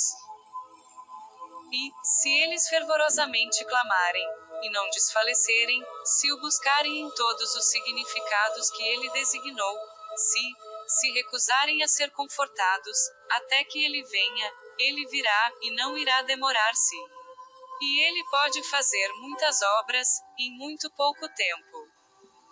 E, 1.72 1.92
se 2.04 2.30
eles 2.30 2.68
fervorosamente 2.68 3.64
clamarem, 3.66 4.28
e 4.64 4.72
não 4.72 4.90
desfalecerem, 4.90 5.86
se 6.04 6.32
o 6.32 6.40
buscarem 6.40 7.02
em 7.02 7.12
todos 7.12 7.56
os 7.56 7.70
significados 7.70 8.72
que 8.72 8.84
ele 8.84 9.10
designou, 9.12 9.78
se, 10.16 10.40
se 10.88 11.12
recusarem 11.12 11.84
a 11.84 11.88
ser 11.88 12.10
confortados, 12.12 12.98
até 13.30 13.64
que 13.66 13.84
ele 13.84 14.04
venha, 14.04 14.54
ele 14.80 15.06
virá, 15.08 15.52
e 15.62 15.76
não 15.76 15.96
irá 15.96 16.24
demorar-se. 16.24 16.96
E 17.80 18.04
ele 18.08 18.24
pode 18.32 18.64
fazer 18.64 19.08
muitas 19.20 19.62
obras, 19.82 20.08
em 20.40 20.58
muito 20.58 20.90
pouco 20.96 21.28
tempo. 21.36 21.77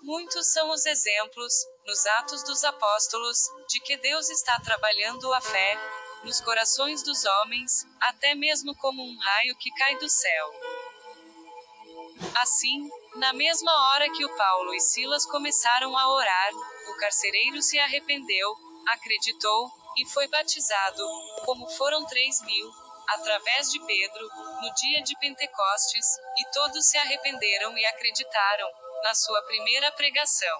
Muitos 0.05 0.45
são 0.53 0.69
os 0.69 0.85
exemplos, 0.85 1.51
nos 1.83 2.05
Atos 2.05 2.43
dos 2.43 2.63
Apóstolos, 2.63 3.39
de 3.67 3.79
que 3.79 3.97
Deus 3.97 4.29
está 4.29 4.59
trabalhando 4.59 5.33
a 5.33 5.41
fé, 5.41 5.79
nos 6.23 6.39
corações 6.41 7.01
dos 7.01 7.25
homens, 7.25 7.87
até 7.99 8.35
mesmo 8.35 8.75
como 8.75 9.01
um 9.01 9.17
raio 9.17 9.57
que 9.57 9.71
cai 9.71 9.97
do 9.97 10.07
céu. 10.07 10.53
Assim, 12.35 12.87
na 13.15 13.33
mesma 13.33 13.71
hora 13.89 14.07
que 14.11 14.23
o 14.23 14.37
Paulo 14.37 14.75
e 14.75 14.79
Silas 14.79 15.25
começaram 15.25 15.97
a 15.97 16.07
orar, 16.13 16.51
o 16.87 16.97
carcereiro 16.97 17.59
se 17.63 17.79
arrependeu, 17.79 18.55
acreditou, 18.89 19.71
e 19.97 20.05
foi 20.09 20.27
batizado, 20.27 21.03
como 21.45 21.67
foram 21.71 22.05
três 22.05 22.41
mil, 22.41 22.71
através 23.07 23.71
de 23.71 23.83
Pedro, 23.83 24.29
no 24.61 24.71
dia 24.75 25.01
de 25.01 25.17
Pentecostes, 25.17 26.05
e 26.37 26.51
todos 26.51 26.85
se 26.85 26.97
arrependeram 26.99 27.75
e 27.75 27.83
acreditaram, 27.87 28.69
na 29.05 29.13
sua 29.13 29.39
primeira 29.43 29.91
pregação. 29.91 30.59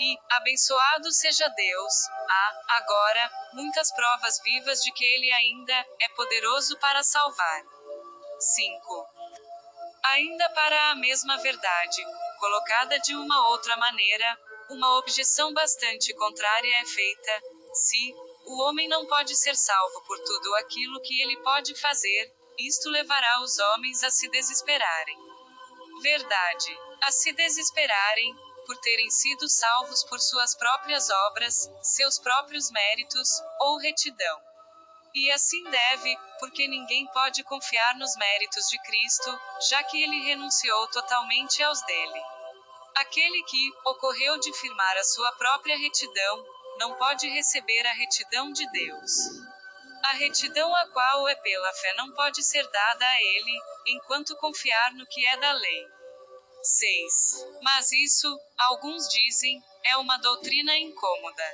E, 0.00 0.16
abençoado 0.30 1.12
seja 1.12 1.46
Deus, 1.50 1.94
há, 2.26 2.60
agora, 2.78 3.30
muitas 3.52 3.92
provas 3.92 4.40
vivas 4.42 4.80
de 4.80 4.90
que 4.92 5.04
Ele 5.04 5.30
ainda 5.30 5.74
é 6.00 6.08
poderoso 6.16 6.78
para 6.78 7.02
salvar. 7.02 7.62
5. 8.40 9.06
Ainda 10.02 10.48
para 10.50 10.92
a 10.92 10.94
mesma 10.94 11.36
verdade, 11.36 12.02
colocada 12.40 12.98
de 13.00 13.14
uma 13.14 13.48
outra 13.50 13.76
maneira, 13.76 14.38
uma 14.70 14.96
objeção 14.96 15.52
bastante 15.52 16.14
contrária 16.14 16.74
é 16.80 16.86
feita, 16.86 17.42
se, 17.74 18.14
o 18.46 18.62
homem 18.62 18.88
não 18.88 19.06
pode 19.06 19.36
ser 19.36 19.54
salvo 19.54 20.02
por 20.06 20.18
tudo 20.20 20.54
aquilo 20.56 21.02
que 21.02 21.20
ele 21.20 21.36
pode 21.42 21.74
fazer, 21.74 22.34
isto 22.58 22.88
levará 22.88 23.42
os 23.42 23.58
homens 23.58 24.02
a 24.02 24.10
se 24.10 24.26
desesperarem. 24.30 25.27
Verdade. 26.02 26.78
A 27.02 27.12
se 27.12 27.32
desesperarem, 27.32 28.34
por 28.66 28.76
terem 28.78 29.10
sido 29.10 29.48
salvos 29.48 30.04
por 30.04 30.20
suas 30.20 30.54
próprias 30.54 31.08
obras, 31.08 31.70
seus 31.82 32.18
próprios 32.18 32.70
méritos, 32.70 33.28
ou 33.60 33.78
retidão. 33.78 34.40
E 35.14 35.30
assim 35.30 35.64
deve, 35.64 36.16
porque 36.38 36.68
ninguém 36.68 37.06
pode 37.06 37.42
confiar 37.44 37.96
nos 37.96 38.14
méritos 38.16 38.68
de 38.68 38.78
Cristo, 38.82 39.40
já 39.70 39.82
que 39.84 40.02
ele 40.02 40.20
renunciou 40.26 40.86
totalmente 40.88 41.62
aos 41.62 41.80
dele. 41.82 42.22
Aquele 42.96 43.42
que 43.44 43.70
ocorreu 43.86 44.38
de 44.38 44.52
firmar 44.58 44.96
a 44.98 45.04
sua 45.04 45.32
própria 45.32 45.78
retidão, 45.78 46.44
não 46.78 46.94
pode 46.94 47.28
receber 47.28 47.86
a 47.86 47.92
retidão 47.92 48.52
de 48.52 48.70
Deus. 48.70 49.10
A 50.04 50.12
retidão 50.12 50.74
a 50.74 50.88
qual 50.88 51.28
é 51.28 51.34
pela 51.36 51.72
fé 51.74 51.94
não 51.94 52.12
pode 52.12 52.42
ser 52.42 52.66
dada 52.68 53.06
a 53.06 53.22
ele, 53.22 53.60
enquanto 53.86 54.36
confiar 54.36 54.94
no 54.94 55.06
que 55.06 55.26
é 55.26 55.36
da 55.36 55.52
lei. 55.52 55.86
6. 56.62 57.46
Mas 57.62 57.92
isso, 57.92 58.38
alguns 58.58 59.08
dizem, 59.08 59.62
é 59.84 59.96
uma 59.96 60.18
doutrina 60.18 60.76
incômoda. 60.76 61.44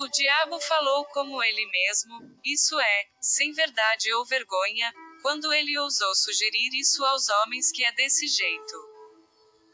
O 0.00 0.08
diabo 0.08 0.60
falou 0.60 1.04
como 1.06 1.42
ele 1.42 1.66
mesmo, 1.66 2.40
isso 2.44 2.78
é, 2.78 3.04
sem 3.20 3.52
verdade 3.52 4.12
ou 4.14 4.24
vergonha, 4.24 4.92
quando 5.22 5.52
ele 5.52 5.76
ousou 5.78 6.14
sugerir 6.14 6.70
isso 6.74 7.04
aos 7.04 7.28
homens 7.28 7.72
que 7.72 7.84
é 7.84 7.92
desse 7.92 8.26
jeito. 8.28 8.88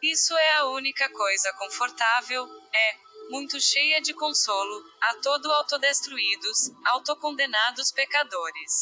Isso 0.02 0.36
é 0.36 0.52
a 0.56 0.66
única 0.66 1.08
coisa 1.10 1.52
confortável, 1.54 2.46
é, 2.72 2.96
muito 3.30 3.60
cheia 3.60 4.00
de 4.00 4.12
consolo, 4.14 4.84
a 5.00 5.14
todo 5.16 5.50
autodestruídos, 5.52 6.70
autocondenados 6.86 7.90
pecadores. 7.92 8.72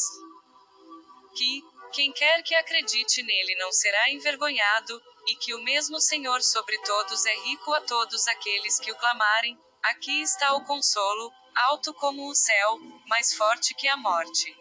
Que, 1.35 1.61
quem 1.93 2.11
quer 2.11 2.43
que 2.43 2.55
acredite 2.55 3.23
nele 3.23 3.55
não 3.55 3.71
será 3.71 4.11
envergonhado, 4.11 5.01
e 5.27 5.35
que 5.35 5.53
o 5.53 5.63
mesmo 5.63 5.99
Senhor 6.01 6.41
sobre 6.41 6.77
todos 6.79 7.25
é 7.25 7.35
rico 7.45 7.73
a 7.73 7.81
todos 7.81 8.27
aqueles 8.27 8.79
que 8.79 8.91
o 8.91 8.95
clamarem. 8.95 9.57
Aqui 9.83 10.21
está 10.21 10.53
o 10.53 10.65
consolo, 10.65 11.31
alto 11.69 11.93
como 11.93 12.29
o 12.29 12.35
céu, 12.35 12.79
mais 13.07 13.33
forte 13.33 13.73
que 13.75 13.87
a 13.87 13.97
morte. 13.97 14.55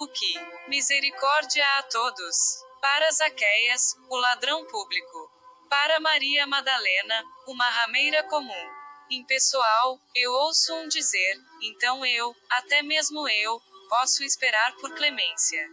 O 0.00 0.08
que? 0.08 0.34
Misericórdia 0.68 1.64
a 1.78 1.82
todos. 1.84 2.36
Para 2.80 3.10
Zaqueias, 3.12 3.94
o 4.10 4.16
ladrão 4.16 4.66
público. 4.66 5.30
Para 5.70 6.00
Maria 6.00 6.46
Madalena, 6.46 7.24
uma 7.46 7.68
rameira 7.68 8.22
comum. 8.24 8.83
Impessoal, 9.10 10.00
eu 10.14 10.32
ouço 10.32 10.74
um 10.74 10.88
dizer, 10.88 11.36
então 11.62 12.04
eu, 12.06 12.34
até 12.50 12.82
mesmo 12.82 13.28
eu, 13.28 13.60
posso 13.88 14.24
esperar 14.24 14.74
por 14.76 14.94
clemência. 14.94 15.68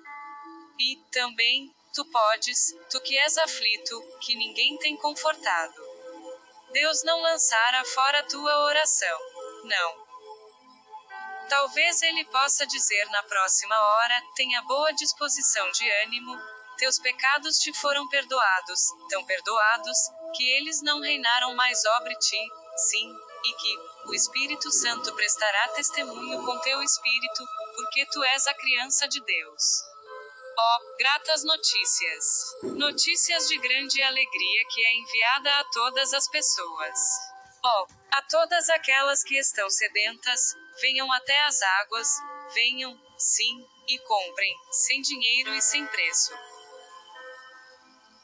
E, 0.77 0.97
também, 1.11 1.73
tu 1.93 2.03
podes, 2.05 2.75
tu 2.89 2.99
que 3.01 3.17
és 3.17 3.37
aflito, 3.37 4.01
que 4.21 4.35
ninguém 4.35 4.77
tem 4.79 4.97
confortado. 4.97 5.73
Deus 6.71 7.03
não 7.03 7.21
lançará 7.21 7.83
fora 7.85 8.27
tua 8.27 8.65
oração. 8.65 9.19
Não. 9.63 10.07
Talvez 11.49 12.01
ele 12.01 12.25
possa 12.25 12.65
dizer 12.65 13.05
na 13.09 13.23
próxima 13.23 13.75
hora: 13.75 14.21
tenha 14.35 14.61
boa 14.63 14.91
disposição 14.93 15.69
de 15.71 15.89
ânimo, 16.03 16.37
teus 16.77 16.97
pecados 16.99 17.57
te 17.59 17.73
foram 17.73 18.07
perdoados, 18.07 18.81
tão 19.09 19.25
perdoados, 19.25 19.97
que 20.35 20.43
eles 20.57 20.81
não 20.81 21.01
reinaram 21.01 21.53
mais 21.55 21.81
sobre 21.81 22.15
ti, 22.15 22.49
sim, 22.75 23.15
e 23.43 23.53
que 23.53 23.79
o 24.09 24.13
Espírito 24.13 24.71
Santo 24.71 25.13
prestará 25.15 25.69
testemunho 25.69 26.45
com 26.45 26.59
teu 26.59 26.81
espírito, 26.81 27.43
porque 27.75 28.05
tu 28.07 28.23
és 28.23 28.47
a 28.47 28.53
criança 28.53 29.07
de 29.07 29.21
Deus. 29.23 29.63
Oh, 30.57 30.97
gratas 30.97 31.43
notícias! 31.43 32.55
Notícias 32.63 33.47
de 33.47 33.57
grande 33.57 34.01
alegria 34.01 34.65
que 34.69 34.83
é 34.83 34.95
enviada 34.97 35.59
a 35.59 35.63
todas 35.65 36.13
as 36.13 36.27
pessoas. 36.29 36.99
Oh, 37.63 37.87
a 38.11 38.21
todas 38.23 38.69
aquelas 38.69 39.23
que 39.23 39.37
estão 39.37 39.69
sedentas, 39.69 40.55
venham 40.81 41.11
até 41.13 41.43
as 41.45 41.61
águas, 41.61 42.07
venham, 42.53 42.99
sim, 43.17 43.65
e 43.87 43.97
comprem, 43.99 44.55
sem 44.71 45.01
dinheiro 45.01 45.53
e 45.53 45.61
sem 45.61 45.85
preço. 45.87 46.33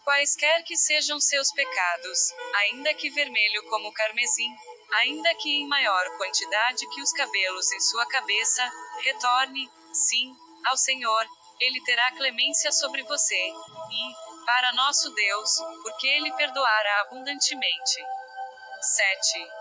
Quaisquer 0.08 0.64
que 0.64 0.78
sejam 0.78 1.20
seus 1.20 1.52
pecados, 1.52 2.34
ainda 2.62 2.94
que 2.94 3.10
vermelho 3.10 3.62
como 3.64 3.92
carmesim, 3.92 4.50
ainda 5.02 5.36
que 5.36 5.50
em 5.50 5.68
maior 5.68 6.18
quantidade 6.18 6.88
que 6.92 7.02
os 7.02 7.12
cabelos 7.12 7.70
em 7.74 7.80
sua 7.82 8.06
cabeça, 8.06 8.72
retorne, 9.02 9.70
sim, 9.92 10.34
ao 10.68 10.78
Senhor, 10.78 11.28
ele 11.60 11.84
terá 11.84 12.10
clemência 12.14 12.72
sobre 12.72 13.04
você, 13.04 13.36
e, 13.36 14.46
para 14.46 14.72
nosso 14.76 15.10
Deus, 15.14 15.58
porque 15.84 16.08
ele 16.08 16.32
perdoará 16.36 17.02
abundantemente. 17.02 18.02
7. 18.80 19.52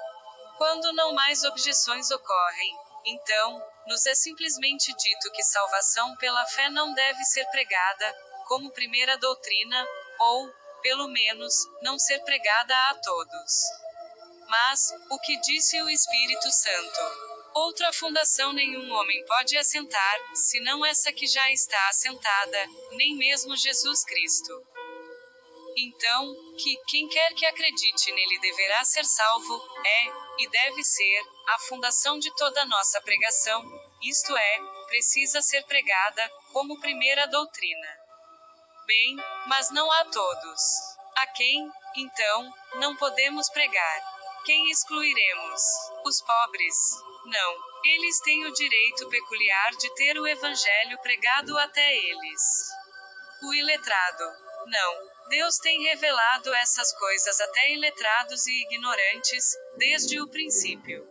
Quando 0.58 0.92
não 0.92 1.12
mais 1.12 1.42
objeções 1.42 2.08
ocorrem, 2.12 2.78
então, 3.04 3.60
nos 3.88 4.06
é 4.06 4.14
simplesmente 4.14 4.94
dito 4.94 5.32
que 5.32 5.42
salvação 5.42 6.14
pela 6.18 6.46
fé 6.46 6.70
não 6.70 6.94
deve 6.94 7.24
ser 7.24 7.44
pregada, 7.50 8.16
como 8.46 8.70
primeira 8.70 9.18
doutrina, 9.18 9.84
ou, 10.18 10.52
pelo 10.82 11.08
menos, 11.08 11.54
não 11.82 11.98
ser 11.98 12.18
pregada 12.20 12.74
a 12.90 12.94
todos. 12.94 13.52
Mas, 14.48 14.92
o 15.10 15.18
que 15.20 15.40
disse 15.40 15.80
o 15.82 15.88
Espírito 15.90 16.50
Santo? 16.50 17.00
Outra 17.54 17.92
fundação 17.92 18.52
nenhum 18.52 18.92
homem 18.92 19.24
pode 19.24 19.56
assentar, 19.56 20.20
senão 20.34 20.84
essa 20.84 21.12
que 21.12 21.26
já 21.26 21.50
está 21.50 21.88
assentada, 21.88 22.66
nem 22.92 23.16
mesmo 23.16 23.56
Jesus 23.56 24.04
Cristo. 24.04 24.62
Então, 25.78 26.34
que 26.56 26.76
quem 26.86 27.08
quer 27.08 27.34
que 27.34 27.44
acredite 27.44 28.12
nele 28.12 28.38
deverá 28.40 28.84
ser 28.84 29.04
salvo, 29.04 29.60
é, 29.84 30.42
e 30.42 30.48
deve 30.48 30.84
ser, 30.84 31.22
a 31.48 31.58
fundação 31.60 32.18
de 32.18 32.34
toda 32.36 32.64
nossa 32.66 33.00
pregação, 33.00 33.62
isto 34.02 34.36
é, 34.36 34.58
precisa 34.86 35.42
ser 35.42 35.64
pregada, 35.64 36.30
como 36.52 36.80
primeira 36.80 37.26
doutrina. 37.26 38.05
Bem, 38.86 39.16
mas 39.46 39.70
não 39.70 39.90
a 39.90 40.04
todos. 40.04 40.60
A 41.16 41.26
quem, 41.28 41.68
então, 41.96 42.54
não 42.76 42.94
podemos 42.94 43.48
pregar? 43.50 44.16
Quem 44.44 44.70
excluiremos? 44.70 45.60
Os 46.04 46.22
pobres, 46.22 46.76
não. 47.24 47.56
Eles 47.84 48.20
têm 48.20 48.44
o 48.46 48.52
direito 48.52 49.08
peculiar 49.08 49.72
de 49.72 49.92
ter 49.96 50.16
o 50.18 50.26
evangelho 50.26 50.98
pregado 51.02 51.58
até 51.58 51.96
eles. 51.96 52.68
O 53.42 53.54
iletrado. 53.54 54.24
Não. 54.66 55.10
Deus 55.30 55.58
tem 55.58 55.82
revelado 55.82 56.54
essas 56.54 56.92
coisas 56.92 57.40
até 57.40 57.72
iletrados 57.72 58.46
e 58.46 58.62
ignorantes, 58.62 59.56
desde 59.78 60.20
o 60.20 60.28
princípio. 60.28 61.08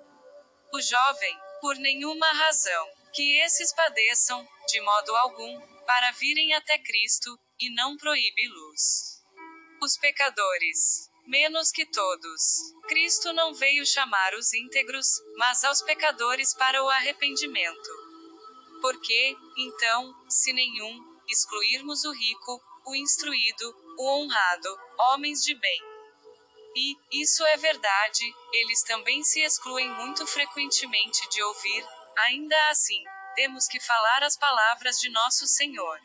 O 0.74 0.82
jovem, 0.82 1.38
por 1.60 1.76
nenhuma 1.76 2.32
razão, 2.32 2.90
que 3.14 3.38
esses 3.42 3.74
padeçam, 3.74 4.48
de 4.68 4.80
modo 4.80 5.16
algum, 5.18 5.60
para 5.86 6.12
virem 6.12 6.54
até 6.54 6.78
Cristo, 6.78 7.38
e 7.60 7.74
não 7.74 7.96
proíbe-los. 7.98 9.22
Os 9.82 9.98
pecadores 9.98 11.10
menos 11.26 11.72
que 11.72 11.86
todos. 11.86 12.74
Cristo 12.88 13.34
não 13.34 13.54
veio 13.54 13.86
chamar 13.86 14.34
os 14.36 14.54
íntegros, 14.54 15.08
mas 15.38 15.63
aos 15.63 15.82
pecadores 15.82 16.54
para 16.54 16.84
o 16.84 16.89
arrependimento. 16.89 17.89
Porque, 18.82 19.36
então, 19.58 20.13
se 20.30 20.54
nenhum, 20.54 21.20
excluirmos 21.28 22.04
o 22.06 22.12
rico, 22.12 22.62
o 22.86 22.96
instruído, 22.96 23.76
o 23.98 24.10
honrado, 24.10 24.78
homens 25.12 25.41
de 25.44 25.56
bem. 25.56 25.82
E, 26.76 27.24
isso 27.24 27.44
é 27.46 27.58
verdade, 27.58 28.24
eles 28.54 28.84
também 28.84 29.24
se 29.24 29.39
excluem 29.41 29.89
muito 29.89 30.28
frequentemente 30.28 31.28
de 31.30 31.41
ouvir, 31.41 31.88
ainda 32.28 32.70
assim, 32.70 33.02
temos 33.34 33.65
que 33.68 33.80
falar 33.80 34.24
as 34.24 34.38
palavras 34.38 35.00
de 35.00 35.10
nosso 35.10 35.48
Senhor. 35.48 36.00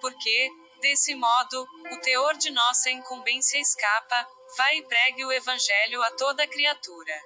Porque, 0.00 0.50
desse 0.80 1.14
modo, 1.14 1.66
o 1.92 2.00
teor 2.00 2.36
de 2.36 2.50
nossa 2.50 2.90
incumbência 2.90 3.58
escapa, 3.58 4.28
Vai 4.56 4.78
e 4.78 4.82
pregue 4.82 5.24
o 5.24 5.32
evangelho 5.32 6.02
a 6.02 6.10
toda 6.12 6.46
criatura. 6.46 7.22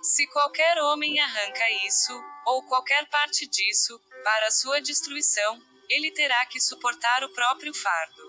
Se 0.00 0.26
qualquer 0.28 0.78
homem 0.78 1.18
arranca 1.18 1.70
isso, 1.86 2.12
ou 2.46 2.62
qualquer 2.62 3.08
parte 3.08 3.46
disso, 3.48 4.00
para 4.22 4.50
sua 4.52 4.80
destruição, 4.80 5.60
ele 5.88 6.12
terá 6.12 6.46
que 6.46 6.60
suportar 6.60 7.24
o 7.24 7.32
próprio 7.32 7.74
fardo. 7.74 8.22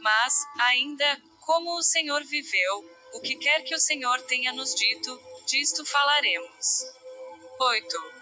Mas, 0.00 0.34
ainda, 0.60 1.22
como 1.40 1.76
o 1.76 1.82
Senhor 1.82 2.24
viveu, 2.24 2.90
o 3.12 3.20
que 3.20 3.36
quer 3.36 3.62
que 3.62 3.74
o 3.74 3.80
Senhor 3.80 4.22
tenha 4.22 4.52
nos 4.52 4.74
dito, 4.74 5.20
disto 5.46 5.84
falaremos. 5.84 6.84
8. 7.58 8.12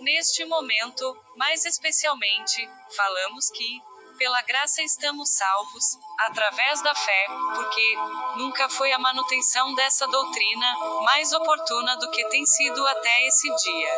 Neste 0.00 0.44
momento, 0.44 1.16
mais 1.36 1.64
especialmente, 1.64 2.68
falamos 2.96 3.50
que, 3.50 3.80
pela 4.22 4.40
graça 4.42 4.80
estamos 4.82 5.30
salvos, 5.30 5.98
através 6.20 6.80
da 6.80 6.94
fé, 6.94 7.26
porque 7.56 7.96
nunca 8.36 8.68
foi 8.68 8.92
a 8.92 8.98
manutenção 8.98 9.74
dessa 9.74 10.06
doutrina 10.06 10.78
mais 11.02 11.32
oportuna 11.32 11.96
do 11.96 12.08
que 12.12 12.24
tem 12.28 12.46
sido 12.46 12.86
até 12.86 13.26
esse 13.26 13.52
dia. 13.52 13.94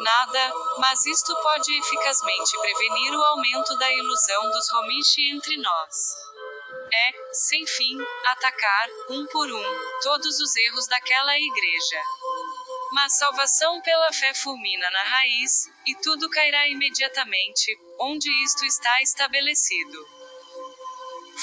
Nada, 0.00 0.52
mas 0.78 1.04
isto 1.04 1.36
pode 1.42 1.70
eficazmente 1.78 2.58
prevenir 2.62 3.12
o 3.12 3.24
aumento 3.24 3.76
da 3.76 3.92
ilusão 3.92 4.42
dos 4.52 4.70
romiche 4.70 5.30
entre 5.30 5.58
nós. 5.58 6.14
É, 6.90 7.34
sem 7.34 7.66
fim, 7.66 7.98
atacar, 8.28 8.88
um 9.10 9.26
por 9.26 9.52
um, 9.52 9.64
todos 10.02 10.40
os 10.40 10.56
erros 10.56 10.86
daquela 10.86 11.38
igreja. 11.38 12.02
Mas 12.92 13.18
salvação 13.18 13.82
pela 13.82 14.10
fé 14.14 14.32
fulmina 14.32 14.90
na 14.90 15.02
raiz, 15.02 15.68
e 15.86 15.94
tudo 15.96 16.30
cairá 16.30 16.66
imediatamente, 16.68 17.76
onde 17.98 18.30
isto 18.44 18.64
está 18.64 19.02
estabelecido. 19.02 20.06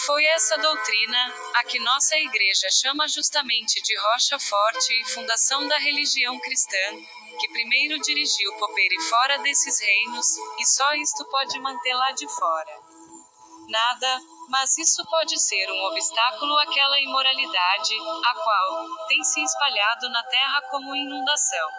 Foi 0.05 0.25
essa 0.25 0.57
doutrina, 0.57 1.33
a 1.55 1.63
que 1.65 1.79
nossa 1.79 2.17
igreja 2.17 2.67
chama 2.71 3.07
justamente 3.07 3.81
de 3.81 3.95
rocha 3.97 4.39
forte 4.39 5.01
e 5.01 5.05
fundação 5.05 5.67
da 5.67 5.77
religião 5.77 6.39
cristã, 6.39 6.97
que 7.39 7.47
primeiro 7.49 7.99
dirigiu 7.99 8.53
Poperi 8.57 8.99
fora 9.01 9.37
desses 9.39 9.79
reinos, 9.79 10.27
e 10.59 10.65
só 10.65 10.93
isto 10.95 11.23
pode 11.25 11.59
mantê-la 11.59 12.11
de 12.11 12.27
fora. 12.27 12.79
Nada, 13.69 14.21
Mas 14.49 14.77
isso 14.77 15.03
pode 15.09 15.39
ser 15.39 15.71
um 15.71 15.83
obstáculo 15.85 16.57
àquela 16.59 16.99
imoralidade, 16.99 17.95
a 18.25 18.35
qual 18.35 19.07
tem 19.07 19.23
se 19.23 19.41
espalhado 19.41 20.09
na 20.09 20.23
terra 20.23 20.61
como 20.69 20.95
inundação. 20.95 21.69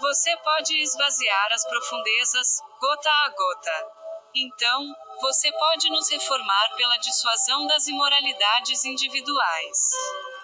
Você 0.00 0.34
pode 0.38 0.80
esvaziar 0.80 1.52
as 1.52 1.64
profundezas, 1.66 2.58
gota 2.80 3.10
a 3.10 3.28
gota. 3.28 3.86
Então, 4.34 4.94
você 5.20 5.52
pode 5.52 5.90
nos 5.90 6.08
reformar 6.08 6.74
pela 6.76 6.96
dissuasão 6.96 7.66
das 7.66 7.86
imoralidades 7.86 8.82
individuais. 8.84 9.90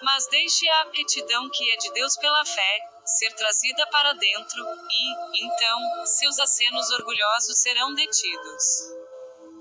Mas 0.03 0.27
deixe 0.27 0.69
a 0.69 0.81
aptidão 0.81 1.49
que 1.49 1.71
é 1.71 1.77
de 1.77 1.91
Deus 1.93 2.15
pela 2.17 2.45
fé 2.45 2.79
ser 3.03 3.33
trazida 3.33 3.87
para 3.87 4.13
dentro, 4.13 4.63
e, 4.91 5.45
então, 5.45 6.05
seus 6.05 6.37
acenos 6.37 6.91
orgulhosos 6.91 7.59
serão 7.59 7.95
detidos. 7.95 8.63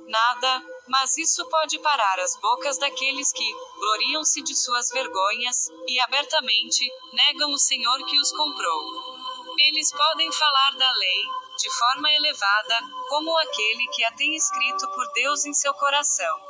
Nada, 0.09 0.63
mas 0.89 1.17
isso 1.17 1.49
pode 1.49 1.79
parar 1.79 2.21
as 2.21 2.37
bocas 2.41 2.77
daqueles 2.77 3.33
que 3.33 3.55
gloriam-se 3.79 4.43
de 4.43 4.55
suas 4.55 4.89
vergonhas 4.91 5.69
e 5.89 5.99
abertamente 6.01 6.87
negam 7.13 7.51
o 7.51 7.59
Senhor 7.59 8.05
que 8.05 8.21
os 8.21 8.31
comprou. 8.33 9.26
Eles 9.59 9.91
podem 9.91 10.31
falar 10.33 10.77
da 10.77 10.93
lei, 10.93 11.23
de 11.59 11.71
forma 11.71 12.11
elevada, 12.11 12.81
como 13.09 13.39
aquele 13.39 13.87
que 13.89 14.05
a 14.05 14.13
tem 14.13 14.35
escrito 14.37 14.87
por 14.91 15.13
Deus 15.13 15.47
em 15.47 15.55
seu 15.55 15.73
coração. 15.75 16.41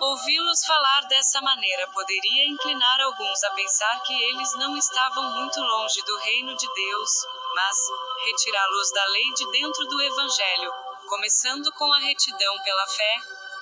Ouvi-los 0.00 0.64
falar 0.64 1.00
dessa 1.08 1.40
maneira 1.42 1.90
poderia 1.92 2.48
inclinar 2.48 3.00
alguns 3.00 3.44
a 3.44 3.50
pensar 3.50 4.00
que 4.02 4.22
eles 4.30 4.54
não 4.54 4.76
estavam 4.76 5.24
muito 5.32 5.60
longe 5.60 6.00
do 6.02 6.16
reino 6.18 6.56
de 6.56 6.72
Deus, 6.72 7.10
mas 7.54 7.76
retirá-los 8.24 8.92
da 8.92 9.04
lei 9.06 9.34
de 9.34 9.50
dentro 9.50 9.84
do 9.88 10.00
Evangelho, 10.00 10.72
começando 11.06 11.70
com 11.72 11.92
a 11.92 11.98
retidão 11.98 12.62
pela 12.62 12.86
fé, 12.86 13.14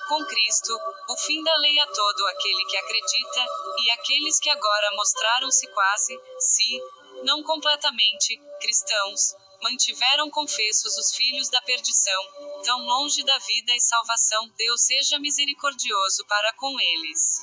com 0.07 0.25
Cristo, 0.25 0.73
o 1.09 1.17
fim 1.17 1.43
da 1.43 1.55
lei 1.57 1.79
a 1.79 1.87
todo 1.87 2.27
aquele 2.27 2.65
que 2.65 2.77
acredita, 2.77 3.45
e 3.83 3.91
aqueles 3.91 4.39
que 4.39 4.49
agora 4.49 4.95
mostraram-se 4.95 5.67
quase, 5.67 6.19
se, 6.39 6.81
não 7.23 7.43
completamente, 7.43 8.39
cristãos, 8.59 9.35
mantiveram 9.61 10.29
confessos 10.29 10.97
os 10.97 11.15
filhos 11.15 11.49
da 11.49 11.61
perdição, 11.61 12.21
tão 12.63 12.79
longe 12.85 13.23
da 13.23 13.37
vida 13.37 13.73
e 13.75 13.81
salvação, 13.81 14.49
Deus 14.57 14.81
seja 14.85 15.19
misericordioso 15.19 16.25
para 16.27 16.53
com 16.53 16.79
eles. 16.79 17.39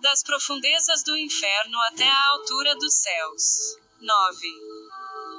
Das 0.00 0.22
profundezas 0.22 1.02
do 1.02 1.16
inferno 1.16 1.80
até 1.88 2.06
a 2.06 2.28
altura 2.30 2.74
dos 2.76 2.94
céus. 2.94 3.78
9. 4.00 4.48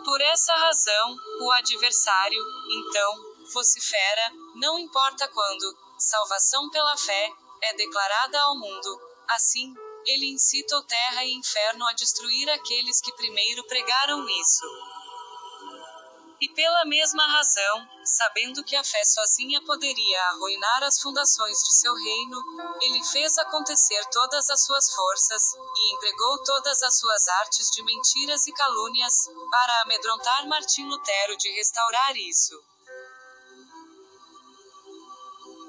Por 0.04 0.20
essa 0.22 0.56
razão, 0.56 1.16
o 1.42 1.52
adversário, 1.52 2.44
então, 2.72 3.28
vocifera, 3.54 4.32
não 4.56 4.80
importa 4.80 5.28
quando, 5.28 5.87
salvação 5.98 6.70
pela 6.70 6.98
fé, 6.98 7.32
é 7.64 7.74
declarada 7.74 8.40
ao 8.42 8.58
mundo, 8.58 9.02
assim, 9.30 9.74
ele 10.06 10.32
incita 10.32 10.78
o 10.78 10.84
terra 10.84 11.26
e 11.26 11.34
inferno 11.34 11.86
a 11.88 11.94
destruir 11.94 12.50
aqueles 12.50 13.02
que 13.02 13.12
primeiro 13.14 13.64
pregaram 13.66 14.28
isso. 14.30 14.66
E 16.40 16.48
pela 16.50 16.86
mesma 16.86 17.26
razão, 17.26 17.88
sabendo 18.06 18.64
que 18.64 18.76
a 18.76 18.84
fé 18.84 19.04
sozinha 19.04 19.60
poderia 19.66 20.22
arruinar 20.30 20.84
as 20.84 21.02
fundações 21.02 21.58
de 21.58 21.76
seu 21.80 21.96
reino, 21.96 22.44
ele 22.80 23.04
fez 23.06 23.40
acontecer 23.40 24.06
todas 24.12 24.48
as 24.52 24.64
suas 24.64 24.94
forças, 24.94 25.44
e 25.76 25.96
empregou 25.96 26.44
todas 26.44 26.84
as 26.84 27.00
suas 27.00 27.28
artes 27.28 27.68
de 27.72 27.84
mentiras 27.84 28.46
e 28.46 28.54
calúnias, 28.54 29.28
para 29.50 29.82
amedrontar 29.82 30.48
Martim 30.48 30.86
Lutero 30.86 31.36
de 31.38 31.50
restaurar 31.54 32.16
isso. 32.16 32.54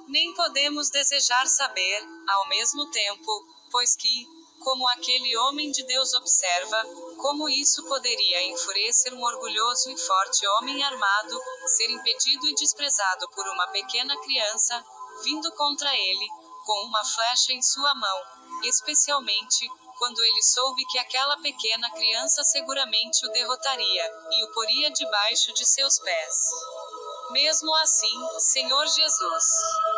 Nem 0.09 0.33
podemos 0.35 0.88
desejar 0.88 1.47
saber, 1.47 2.03
ao 2.29 2.49
mesmo 2.49 2.90
tempo, 2.90 3.47
pois 3.71 3.94
que, 3.94 4.27
como 4.61 4.88
aquele 4.88 5.37
homem 5.37 5.71
de 5.71 5.85
Deus 5.85 6.14
observa, 6.14 6.83
como 7.18 7.47
isso 7.47 7.85
poderia 7.85 8.42
enfurecer 8.44 9.12
um 9.12 9.23
orgulhoso 9.23 9.90
e 9.90 9.99
forte 9.99 10.47
homem 10.49 10.83
armado, 10.83 11.38
ser 11.77 11.90
impedido 11.90 12.49
e 12.49 12.55
desprezado 12.55 13.29
por 13.31 13.47
uma 13.49 13.66
pequena 13.66 14.16
criança, 14.23 14.83
vindo 15.23 15.53
contra 15.53 15.94
ele, 15.94 16.27
com 16.64 16.87
uma 16.87 17.05
flecha 17.05 17.53
em 17.53 17.61
sua 17.61 17.94
mão, 17.94 18.23
especialmente, 18.64 19.68
quando 19.99 20.25
ele 20.25 20.42
soube 20.42 20.87
que 20.87 20.99
aquela 20.99 21.37
pequena 21.38 21.90
criança 21.90 22.42
seguramente 22.44 23.27
o 23.27 23.33
derrotaria, 23.33 24.12
e 24.33 24.44
o 24.44 24.53
poria 24.53 24.90
debaixo 24.90 25.53
de 25.53 25.66
seus 25.66 25.99
pés. 25.99 26.35
Mesmo 27.31 27.75
assim, 27.77 28.38
Senhor 28.38 28.87
Jesus. 28.87 29.45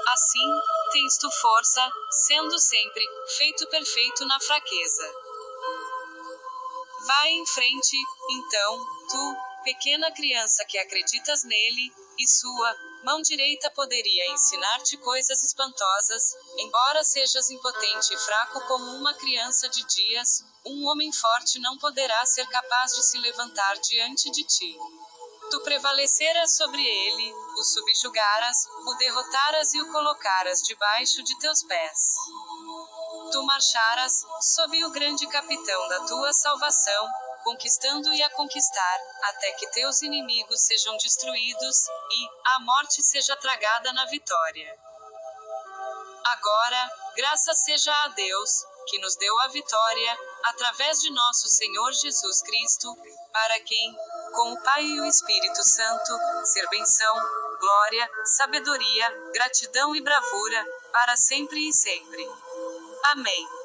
Assim, 0.08 0.60
tens 0.92 1.16
tu 1.18 1.30
força, 1.30 1.92
sendo 2.26 2.58
sempre 2.58 3.04
feito 3.36 3.66
perfeito 3.68 4.26
na 4.26 4.40
fraqueza. 4.40 5.14
Vai 7.06 7.30
em 7.30 7.46
frente, 7.46 7.96
então, 8.30 8.78
tu, 9.08 9.36
pequena 9.64 10.12
criança 10.12 10.64
que 10.64 10.78
acreditas 10.78 11.44
nele, 11.44 11.92
e 12.18 12.28
sua 12.28 12.76
mão 13.04 13.22
direita 13.22 13.70
poderia 13.70 14.30
ensinar-te 14.32 14.96
coisas 14.98 15.42
espantosas, 15.42 16.34
embora 16.58 17.02
sejas 17.02 17.48
impotente 17.48 18.12
e 18.12 18.18
fraco 18.18 18.60
como 18.66 18.96
uma 18.96 19.14
criança 19.14 19.68
de 19.68 19.82
dias, 19.86 20.44
um 20.66 20.86
homem 20.86 21.10
forte 21.12 21.58
não 21.60 21.78
poderá 21.78 22.26
ser 22.26 22.46
capaz 22.48 22.92
de 22.92 23.02
se 23.02 23.18
levantar 23.18 23.78
diante 23.78 24.30
de 24.30 24.44
ti. 24.44 24.76
Tu 25.50 25.60
prevaleceras 25.62 26.56
sobre 26.56 26.80
ele, 26.80 27.32
o 27.32 27.64
subjugaras, 27.64 28.56
o 28.86 28.94
derrotaras 28.94 29.74
e 29.74 29.80
o 29.82 29.90
colocaras 29.90 30.62
debaixo 30.62 31.22
de 31.24 31.36
teus 31.40 31.62
pés. 31.64 32.14
Tu 33.32 33.42
marcharas, 33.42 34.24
sob 34.54 34.84
o 34.84 34.90
grande 34.90 35.26
capitão 35.26 35.88
da 35.88 36.00
tua 36.06 36.32
salvação, 36.32 37.08
conquistando 37.42 38.12
e 38.12 38.22
a 38.22 38.30
conquistar, 38.30 38.98
até 39.24 39.52
que 39.52 39.70
teus 39.72 40.02
inimigos 40.02 40.60
sejam 40.60 40.96
destruídos, 40.98 41.88
e 42.10 42.28
a 42.54 42.60
morte 42.60 43.02
seja 43.02 43.36
tragada 43.36 43.92
na 43.92 44.04
vitória. 44.06 44.78
Agora, 46.24 46.90
graças 47.16 47.64
seja 47.64 47.92
a 48.04 48.08
Deus, 48.08 48.50
que 48.86 48.98
nos 49.00 49.16
deu 49.16 49.40
a 49.40 49.48
vitória, 49.48 50.18
através 50.44 51.00
de 51.00 51.10
nosso 51.10 51.48
Senhor 51.48 51.92
Jesus 51.92 52.42
Cristo, 52.42 52.96
para 53.32 53.60
quem, 53.60 53.96
com 54.32 54.52
o 54.52 54.62
Pai 54.62 54.84
e 54.84 55.00
o 55.00 55.04
Espírito 55.06 55.62
Santo, 55.62 56.18
ser 56.44 56.66
benção, 56.68 57.14
glória, 57.58 58.10
sabedoria, 58.24 59.30
gratidão 59.32 59.94
e 59.94 60.00
bravura, 60.00 60.64
para 60.92 61.16
sempre 61.16 61.68
e 61.68 61.72
sempre. 61.72 62.28
Amém. 63.04 63.59